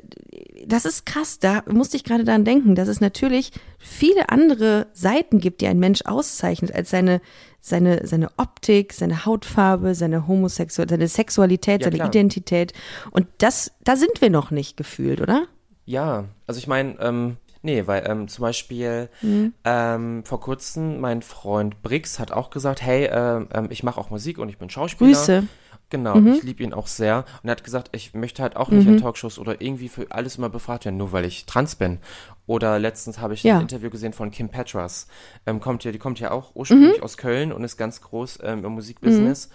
[0.65, 5.39] das ist krass, da musste ich gerade daran denken, dass es natürlich viele andere Seiten
[5.39, 7.21] gibt, die ein Mensch auszeichnet, als seine,
[7.61, 12.07] seine, seine Optik, seine Hautfarbe, seine Homosexualität, seine Sexualität, Ja, seine klar.
[12.07, 12.73] Identität.
[13.11, 15.45] Und das, da sind wir noch nicht gefühlt, oder?
[15.85, 19.53] Ja, also ich meine, ähm, nee, weil ähm, zum Beispiel Mhm.
[19.63, 24.37] ähm, vor kurzem mein Freund Brix hat auch gesagt, hey, ähm, ich mache auch Musik
[24.37, 25.11] und ich bin Schauspieler.
[25.11, 25.43] Grüße.
[25.89, 27.23] Genau, ich liebe ihn auch sehr.
[27.41, 28.93] Und er hat gesagt, ich möchte halt auch nicht Mhm.
[28.93, 31.99] in Talkshows oder irgendwie für alles immer befragt werden, nur weil ich trans bin.
[32.47, 33.55] Oder letztens habe ich Ja.
[33.57, 35.07] ein Interview gesehen von Kim Petras.
[35.45, 36.59] Ähm, kommt ja, die kommt ja auch Mhm.
[36.59, 39.49] ursprünglich aus Köln und ist ganz groß ähm, im Musikbusiness.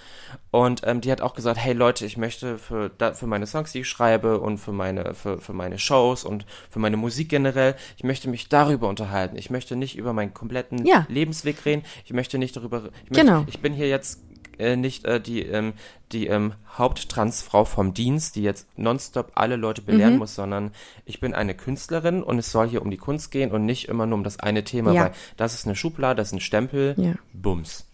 [0.51, 3.73] Und ähm, die hat auch gesagt, hey Leute, ich möchte für, da, für meine Songs,
[3.73, 7.77] die ich schreibe und für meine, für, für meine Shows und für meine Musik generell,
[7.97, 9.37] ich möchte mich darüber unterhalten.
[9.37, 11.07] Ich möchte nicht über meinen kompletten Ja.
[11.09, 11.83] Lebensweg reden.
[12.05, 13.45] Ich möchte nicht darüber, ich, Genau.
[13.47, 14.21] ich bin hier jetzt
[14.63, 15.75] äh, nicht äh, die, ähm,
[16.13, 19.87] die ähm, Haupttransfrau vom Dienst, die jetzt nonstop alle Leute Mhm.
[19.87, 20.71] belehren muss, sondern
[21.05, 24.07] ich bin eine Künstlerin und es soll hier um die Kunst gehen und nicht immer
[24.07, 25.05] nur um das eine Thema, Ja.
[25.05, 27.15] weil das ist eine Schublade, das ist ein Stempel, Ja.
[27.33, 27.87] Bums.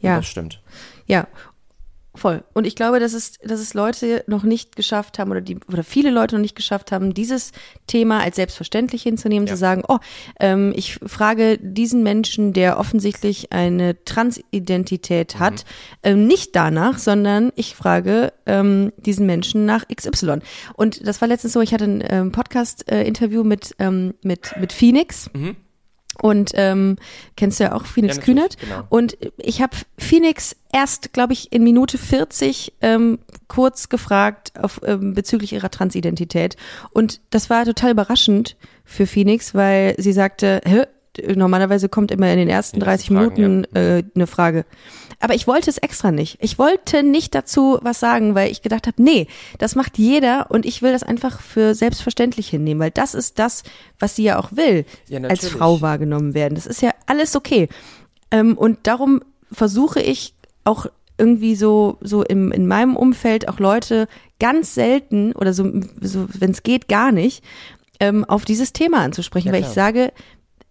[0.00, 0.12] Ja.
[0.14, 0.60] Und das stimmt.
[1.06, 1.26] Ja,
[2.16, 2.44] voll.
[2.54, 5.84] Und ich glaube, dass es, dass es Leute noch nicht geschafft haben oder die oder
[5.84, 7.52] viele Leute noch nicht geschafft haben, dieses
[7.86, 9.54] Thema als selbstverständlich hinzunehmen, Ja.
[9.54, 9.98] zu sagen, oh,
[10.40, 15.64] ähm, ich frage diesen Menschen, der offensichtlich eine Transidentität hat,
[16.02, 20.38] ähm, nicht danach, sondern ich frage ähm, diesen Menschen nach XY.
[20.74, 25.30] Und das war letztens so, ich hatte ein ähm, Podcast-Interview mit, ähm, mit, mit Phoenix.
[26.22, 26.96] Und ähm,
[27.36, 28.58] kennst du ja auch Phoenix Ja, Kühnert.
[28.58, 28.84] genau.
[28.88, 35.14] Und ich habe Phoenix erst, glaube ich, in Minute 40 ähm, kurz gefragt auf, ähm,
[35.14, 36.56] bezüglich ihrer Transidentität.
[36.90, 40.84] Und das war total überraschend für Phoenix, weil sie sagte, Hä?
[41.34, 44.64] Normalerweise kommt immer in den ersten Die 30 ersten Fragen, Minuten äh, eine Frage.
[45.20, 46.38] Aber ich wollte es extra nicht.
[46.40, 49.26] Ich wollte nicht dazu was sagen, weil ich gedacht habe, nee,
[49.58, 53.62] das macht jeder und ich will das einfach für selbstverständlich hinnehmen, weil das ist das,
[53.98, 55.48] was sie ja auch will, Ja, als.
[55.48, 56.54] Frau wahrgenommen werden.
[56.54, 57.68] Das ist ja alles okay.
[58.30, 60.86] Ähm, und darum versuche ich auch
[61.18, 64.08] irgendwie so, so im, in meinem Umfeld auch Leute
[64.38, 65.64] ganz selten oder so,
[66.02, 67.42] so wenn es geht, gar nicht,
[68.00, 69.70] ähm, auf dieses Thema anzusprechen, Ja, weil klar.
[69.70, 70.12] ich sage,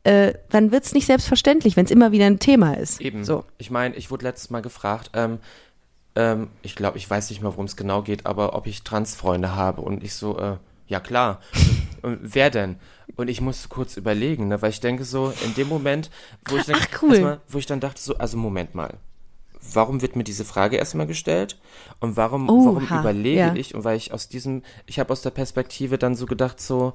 [0.06, 3.01] äh, dann wird's nicht selbstverständlich, wenn es immer wieder ein Thema ist.
[3.01, 3.24] Eben.
[3.24, 3.43] So.
[3.58, 5.39] Ich meine, ich wurde letztes Mal gefragt, ähm,
[6.16, 9.56] ähm, ich glaube, ich weiß nicht mehr, worum es genau geht, aber ob ich Transfreunde
[9.56, 9.82] habe.
[9.82, 11.41] Und ich so, äh, ja klar.
[12.03, 12.76] Und wer denn?
[13.16, 16.12] Und ich musste kurz überlegen, ne, weil ich denke so, in dem Moment,
[16.47, 17.12] wo ich dann, Ach, cool.
[17.12, 18.93] erstmal, wo ich dann dachte so, also Moment mal.
[19.74, 21.58] Warum wird mir diese Frage erstmal gestellt?
[21.99, 23.56] Und warum, Oha, warum überlege ja.
[23.56, 23.74] ich?
[23.74, 26.93] Und weil ich aus diesem, ich habe aus der Perspektive dann so gedacht, so,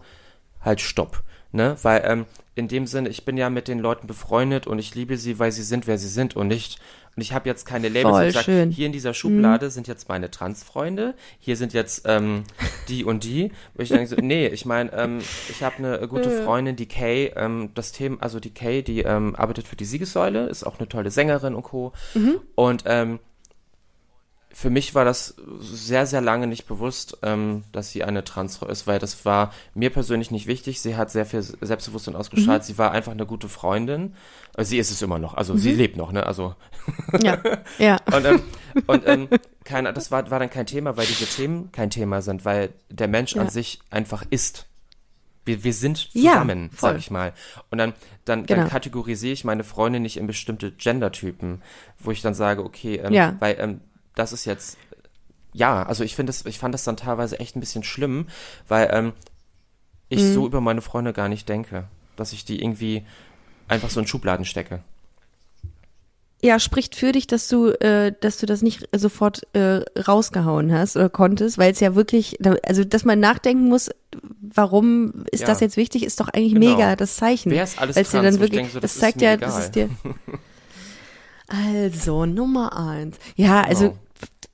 [0.61, 1.25] halt stopp.
[1.53, 1.77] Ne?
[1.83, 5.17] Weil ähm, in dem Sinne, ich bin ja mit den Leuten befreundet und ich liebe
[5.17, 6.79] sie, weil sie sind, wer sie sind und nicht.
[7.17, 8.11] Und ich habe jetzt keine Labels.
[8.11, 8.71] Voll und ich sag, schön.
[8.71, 12.45] Hier in dieser Schublade sind jetzt meine Transfreunde, hier sind jetzt ähm,
[12.89, 13.51] die und die.
[13.75, 17.33] Wo ich denke so, nee, ich meine, ähm, ich habe eine gute Freundin, die Kay,
[17.35, 20.89] ähm, das Thema, also die Kay, die ähm, arbeitet für die Siegessäule, ist auch eine
[20.89, 21.93] tolle Sängerin und Co.
[22.55, 23.19] Und ähm,
[24.53, 28.87] für mich war das sehr, sehr lange nicht bewusst, ähm, dass sie eine Transfrau ist,
[28.87, 30.81] weil das war mir persönlich nicht wichtig.
[30.81, 32.65] Sie hat sehr viel Selbstbewusstsein ausgestrahlt.
[32.65, 34.15] Sie war einfach eine gute Freundin.
[34.57, 35.35] Äh, Sie ist es immer noch.
[35.35, 36.27] Also sie lebt noch, ne?
[36.27, 36.57] Also
[37.23, 37.39] Ja,
[37.79, 37.99] ja.
[38.13, 38.43] und, ähm,
[38.87, 39.29] und ähm,
[39.65, 43.07] kein, das war, war dann kein Thema, weil diese Themen kein Thema sind, weil der
[43.09, 43.43] Mensch Ja.
[43.43, 44.67] an sich einfach ist.
[45.45, 46.91] Wir, wir sind Ja, zusammen, voll.
[46.91, 47.33] sag ich mal.
[47.71, 47.95] Und dann,
[48.25, 48.63] dann, Genau.
[48.63, 51.63] dann kategorisiere ich meine Freunde nicht in bestimmte Gendertypen,
[51.99, 53.37] wo ich dann sage, okay, ähm, Ja.
[53.39, 53.81] weil ähm,
[54.15, 54.77] das ist jetzt,
[55.53, 58.27] ja, also ich finde das, ich fand das dann teilweise echt ein bisschen schlimm,
[58.69, 59.13] weil ähm,
[60.09, 60.33] ich Mhm.
[60.35, 61.85] so über meine Freunde gar nicht denke,
[62.17, 63.05] dass ich die irgendwie
[63.69, 64.83] einfach so in Schubladen stecke.
[66.43, 70.97] Ja, spricht für dich, dass du, äh, dass du das nicht sofort äh, rausgehauen hast
[70.97, 73.91] oder konntest, weil es ja wirklich, also dass man nachdenken muss,
[74.41, 75.49] warum ist Ja.
[75.49, 76.71] das jetzt wichtig, ist doch eigentlich Genau.
[76.77, 77.51] mega das Zeichen.
[77.51, 78.35] Wer ist alles Weil's dir trans?
[78.37, 79.51] dann wirklich, so, das, das zeigt ja, egal.
[79.51, 79.91] das ist dir.
[81.51, 83.19] Also Nummer eins.
[83.37, 83.97] Ja, also Genau.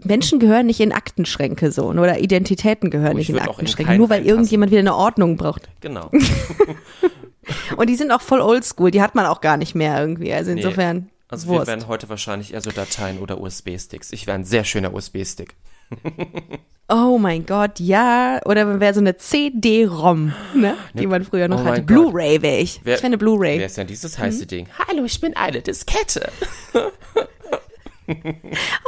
[0.04, 3.84] Menschen gehören nicht in Aktenschränke so oder Identitäten gehören Oh, nicht ich in in Aktenschränke,
[3.90, 5.68] keinen nur weil irgendjemand wieder eine Ordnung braucht.
[5.80, 6.10] Genau.
[7.76, 10.32] Und die sind auch voll oldschool, die hat man auch gar nicht mehr irgendwie.
[10.32, 10.60] Also Nee.
[10.60, 11.10] insofern.
[11.28, 11.66] Also wir Wurst.
[11.68, 14.12] werden heute wahrscheinlich eher so Dateien oder USB-Sticks.
[14.12, 15.54] Ich wäre ein sehr schöner USB-Stick.
[16.88, 18.38] Oh mein Gott, ja.
[18.44, 20.76] Oder wäre so eine CD-ROM, ne?
[20.94, 21.82] die man früher noch Oh hatte.
[21.82, 22.80] Blu-ray wäre ich.
[22.84, 23.58] Wer- ich wäre eine Blu-ray.
[23.58, 24.68] Wer ist denn dieses heiße Ding?
[24.86, 26.30] Hallo, ich bin eine Diskette.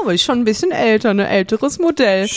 [0.01, 2.29] Aber ist schon ein bisschen älter, ein älteres Modell.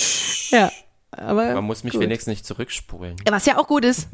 [0.49, 0.71] Ja.
[1.11, 2.01] Aber Man muss mich gut.
[2.01, 3.15] wenigstens nicht zurückspulen.
[3.29, 4.07] Was ja auch gut ist.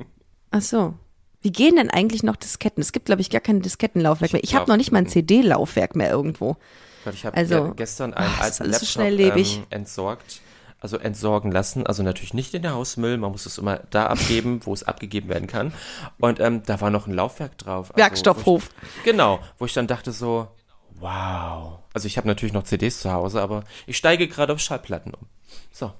[0.52, 0.94] Ach so.
[1.40, 2.80] Wie gehen denn eigentlich noch Disketten?
[2.80, 4.44] Es gibt, glaube ich, gar kein Diskettenlaufwerk mehr.
[4.44, 6.56] Ich habe noch nicht mal ein CD-Laufwerk mehr irgendwo.
[7.04, 9.56] Gott, ich habe Also, gestern einen ist alten so Laptop schnelllebig.
[9.58, 10.40] ähm, entsorgt.
[10.80, 11.86] also entsorgen lassen.
[11.86, 15.28] Also natürlich nicht in der Hausmüll, man muss es immer da abgeben, wo es abgegeben
[15.28, 15.72] werden kann.
[16.18, 17.90] Und ähm, da war noch ein Laufwerk drauf.
[17.90, 18.70] Also, Werkstoffhof.
[18.98, 20.48] Ich, genau, wo ich dann dachte so,
[20.98, 21.78] wow.
[21.94, 25.26] Also ich habe natürlich noch CDs zu Hause, aber ich steige gerade auf Schallplatten um.
[25.70, 25.92] So.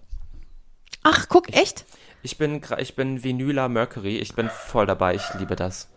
[1.04, 1.84] Ach, guck, echt?
[2.24, 5.88] Ich bin, ich bin Vinyla Mercury, ich bin voll dabei, ich liebe das.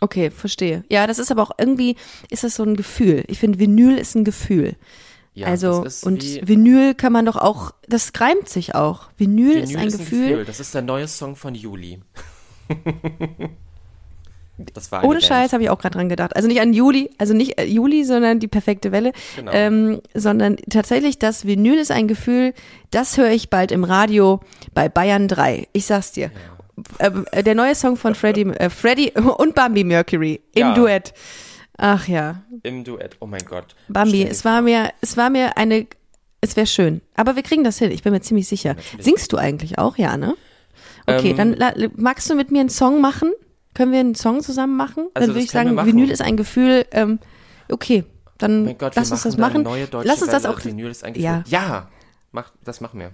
[0.00, 0.84] Okay, verstehe.
[0.90, 1.96] Ja, das ist aber auch irgendwie,
[2.30, 3.24] ist das so ein Gefühl.
[3.28, 4.76] Ich finde, Vinyl ist ein Gefühl.
[5.34, 9.08] Ja, also, das ist und Vinyl kann man doch auch, das reimt sich auch.
[9.18, 10.44] Vinyl, ist ein Gefühl.
[10.46, 12.00] Das ist der neue Song von Juli.
[14.58, 15.22] Ohne Band.
[15.22, 16.34] Scheiß habe ich auch gerade dran gedacht.
[16.34, 19.52] Also nicht an Juli, also nicht äh, Juli, sondern die perfekte Welle, Genau.
[19.52, 22.54] ähm, sondern tatsächlich das Vinyl ist ein Gefühl,
[22.90, 24.40] das höre ich bald im Radio
[24.72, 25.68] bei Bayern 3.
[25.74, 26.26] Ich sag's dir.
[26.26, 26.55] Ähm,
[26.98, 30.74] äh, der neue Song von Freddie, äh, Freddie und Bambi Mercury im Ja.
[30.74, 31.14] Duett.
[31.78, 33.16] Ach ja, Im Duett.
[33.20, 33.76] Oh mein Gott.
[33.88, 35.86] Bambi, es war mir, es war mir eine,
[36.40, 37.02] es wäre schön.
[37.14, 38.76] Aber wir kriegen das hin, ich bin mir ziemlich sicher.
[38.98, 40.34] Singst du eigentlich auch, ja, ne?
[41.06, 43.32] Okay, Ähm, dann magst du mit mir einen Song machen?
[43.74, 45.08] Können wir einen Song zusammen machen?
[45.12, 45.76] Also dann würde ich sagen.
[45.84, 47.18] Vinyl ist ein Gefühl, ähm,
[47.70, 48.04] okay,
[48.38, 50.64] dann Oh Gott, lass uns das machen lass uns das auch.
[50.64, 51.38] Vinyl ist ein Ja.
[51.40, 51.52] Gefühl.
[51.52, 51.88] Ja,
[52.32, 53.10] mach, das machen wir.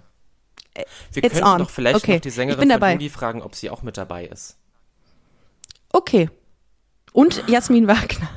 [1.12, 1.58] Wir it's könnten on.
[1.58, 4.26] doch vielleicht Okay, noch die Sängerin ich von Juli fragen, ob sie auch mit dabei
[4.26, 4.56] ist.
[5.92, 6.30] Okay.
[7.12, 8.30] Und Jasmin Wagner.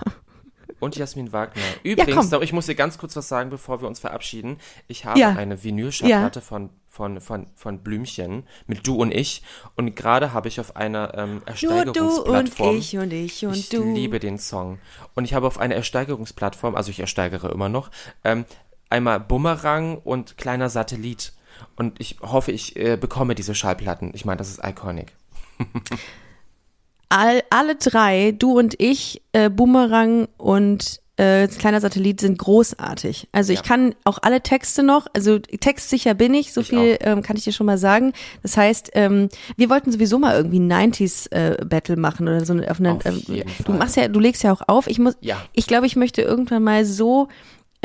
[0.82, 1.62] Und Jasmin Wagner.
[1.84, 4.58] Übrigens, doch, ich muss dir ganz kurz was sagen, bevor wir uns verabschieden.
[4.90, 5.30] Ich habe Ja.
[5.30, 9.42] eine Vinylschallplatte von, von, von, von Blümchen mit Du und ich.
[9.76, 12.78] Und gerade habe ich auf einer ähm, Nur du und Ersteigerungsplattform.
[12.78, 13.94] ich und ich und ich du.
[13.94, 14.80] liebe den Song.
[15.16, 17.90] Und ich habe auf einer Ersteigerungsplattform, also ich ersteigere immer noch,
[18.26, 18.44] ähm,
[18.90, 21.32] einmal Bumerang und kleiner Satellit.
[21.76, 24.12] Und ich hoffe, ich äh, bekomme diese Schallplatten.
[24.14, 25.14] Ich meine, das ist iconic.
[27.10, 33.30] All, alle drei, du und ich, äh, Boomerang und äh, kleiner Satellit sind großartig.
[33.32, 33.66] Also ich Ja.
[33.66, 37.46] kann auch alle Texte noch, also textsicher bin ich, so Ich viel ähm, kann ich
[37.46, 38.12] dir schon mal sagen.
[38.44, 42.52] Das heißt, ähm, wir wollten sowieso mal irgendwie ein 90s äh, Battle machen oder so
[42.52, 44.88] eine, auf einer, Auf jeden du machst ja, du legst ja auch auf.
[44.88, 45.38] Ich muss, Ja.
[45.54, 47.30] ich glaube, ich möchte irgendwann mal so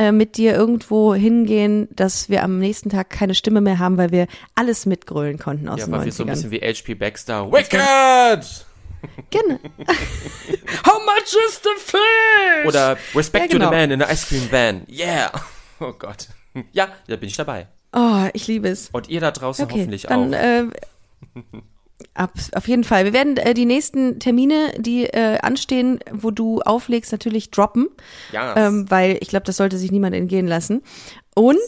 [0.01, 4.11] äh, mit dir irgendwo hingehen, dass wir am nächsten Tag keine Stimme mehr haben, weil
[4.13, 6.33] wir alles mitgrölen konnten aus Ja, den weil wir so ein 90ern.
[6.33, 7.53] bisschen wie HP Baxter.
[7.53, 8.67] Wicked!
[9.31, 9.59] Genau.
[10.87, 12.67] How much is the fish?
[12.67, 13.71] Oder Respect Ja, to genau.
[13.71, 14.83] the man in the ice cream van.
[14.89, 15.31] Yeah.
[15.83, 16.29] Oh Gott.
[16.73, 17.67] Ja, da bin ich dabei.
[17.95, 18.91] Oh, ich liebe es.
[18.93, 20.39] Und ihr da draußen Okay, hoffentlich dann auch.
[20.39, 20.65] äh,
[22.15, 23.05] ab, auf jeden Fall.
[23.05, 27.89] Wir werden äh, die nächsten Termine, die äh, anstehen, wo du auflegst, natürlich droppen,
[28.33, 28.57] Ja.
[28.57, 30.83] ähm, weil ich glaube, das sollte sich niemand entgehen lassen.
[31.35, 31.59] Und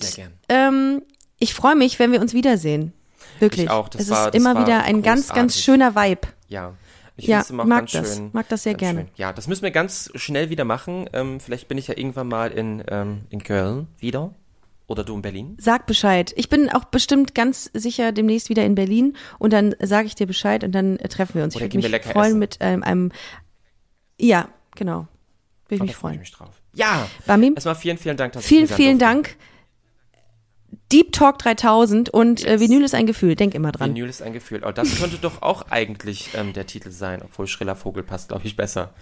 [0.49, 1.03] ähm,
[1.39, 2.93] ich freue mich, wenn wir uns wiedersehen.
[3.39, 3.64] Wirklich.
[3.64, 5.64] Ich auch, das es war- ist immer wieder ein ganz, ganz großartig.
[5.64, 6.28] schöner Vibe.
[6.49, 6.74] Ja.
[7.16, 8.16] Ich Ja, mag ganz das.
[8.16, 8.30] schön.
[8.33, 9.01] Mag das sehr ganz gerne.
[9.01, 9.09] Schön.
[9.16, 11.09] Ja, das müssen wir ganz schnell wieder machen.
[11.12, 14.35] Ähm, vielleicht bin ich ja irgendwann mal in, ähm, in Köln wieder.
[14.87, 15.57] Oder du in Berlin.
[15.61, 16.33] Sag Bescheid.
[16.37, 20.26] Ich bin auch bestimmt ganz sicher demnächst wieder in Berlin und dann sage ich dir
[20.26, 21.57] Bescheid und dann äh, treffen wir uns.
[21.57, 22.39] Oder ich würde mich freuen essen.
[22.39, 23.12] mit ähm, einem.
[24.20, 25.07] Ja, genau.
[25.68, 26.18] Würde ich Oh, mich da freue ich freuen.
[26.20, 26.62] mich drauf.
[26.74, 27.09] Ja.
[27.26, 29.14] Bambi, Erstmal vielen, vielen Dank, dass vielen, ich vielen durfte.
[29.14, 29.37] Dank.
[30.91, 32.61] Deep Talk 3000 und äh.
[32.61, 33.35] Vinyl ist ein Gefühl.
[33.35, 33.91] Denk immer dran.
[33.91, 34.62] Vinyl ist ein Gefühl.
[34.66, 38.47] Oh, das könnte doch auch eigentlich ähm, der Titel sein, obwohl Schriller Vogel passt, glaube
[38.47, 38.93] ich, besser.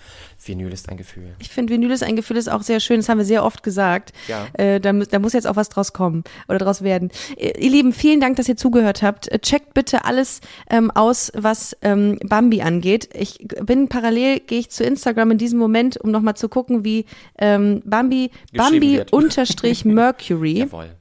[0.44, 1.34] Vinyl ist ein Gefühl.
[1.40, 2.98] Ich finde, Vinyl ist ein Gefühl, ist auch sehr schön.
[2.98, 4.12] Das haben wir sehr oft gesagt.
[4.28, 4.46] Ja.
[4.52, 7.10] Äh, da, da muss jetzt auch was draus kommen oder draus werden.
[7.36, 9.26] Äh, ihr Lieben, vielen Dank, dass ihr zugehört habt.
[9.28, 13.08] Äh, checkt bitte alles ähm, aus, was ähm, Bambi angeht.
[13.14, 17.04] Ich bin parallel, gehe ich zu Instagram in diesem Moment, um nochmal zu gucken, wie
[17.38, 19.12] ähm, Bambi, Bambi wird.
[19.12, 20.99] unterstrich Mercury Jawohl.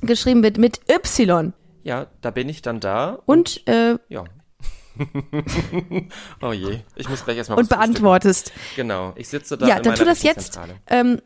[0.00, 1.52] Geschrieben wird mit Y.
[1.82, 3.18] Ja, da bin ich dann da.
[3.26, 4.24] Und, äh, Ja.
[6.42, 6.80] oh je.
[6.96, 8.52] Ich muss gleich erstmal und beantwortest.
[8.76, 9.12] Genau.
[9.16, 10.58] Ich sitze da Ja, dann tu das jetzt.
[10.88, 11.22] Ähm,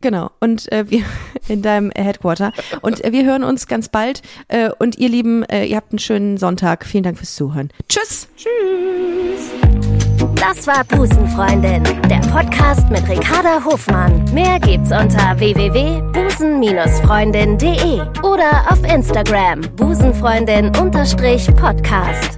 [0.00, 0.30] genau.
[0.40, 1.04] Und äh, wir
[1.48, 2.52] in deinem Headquarter.
[2.82, 4.20] Und äh, wir hören uns ganz bald.
[4.48, 6.84] Äh, und ihr Lieben, äh, ihr habt einen schönen Sonntag.
[6.84, 7.70] Vielen Dank fürs Zuhören.
[7.88, 8.28] Tschüss.
[10.34, 14.24] Das war Busenfreundin, der Podcast mit Ricarda Hofmann.
[14.32, 22.37] Mehr gibt's unter www.busen-freundin.de oder auf Instagram busenfreundin-podcast.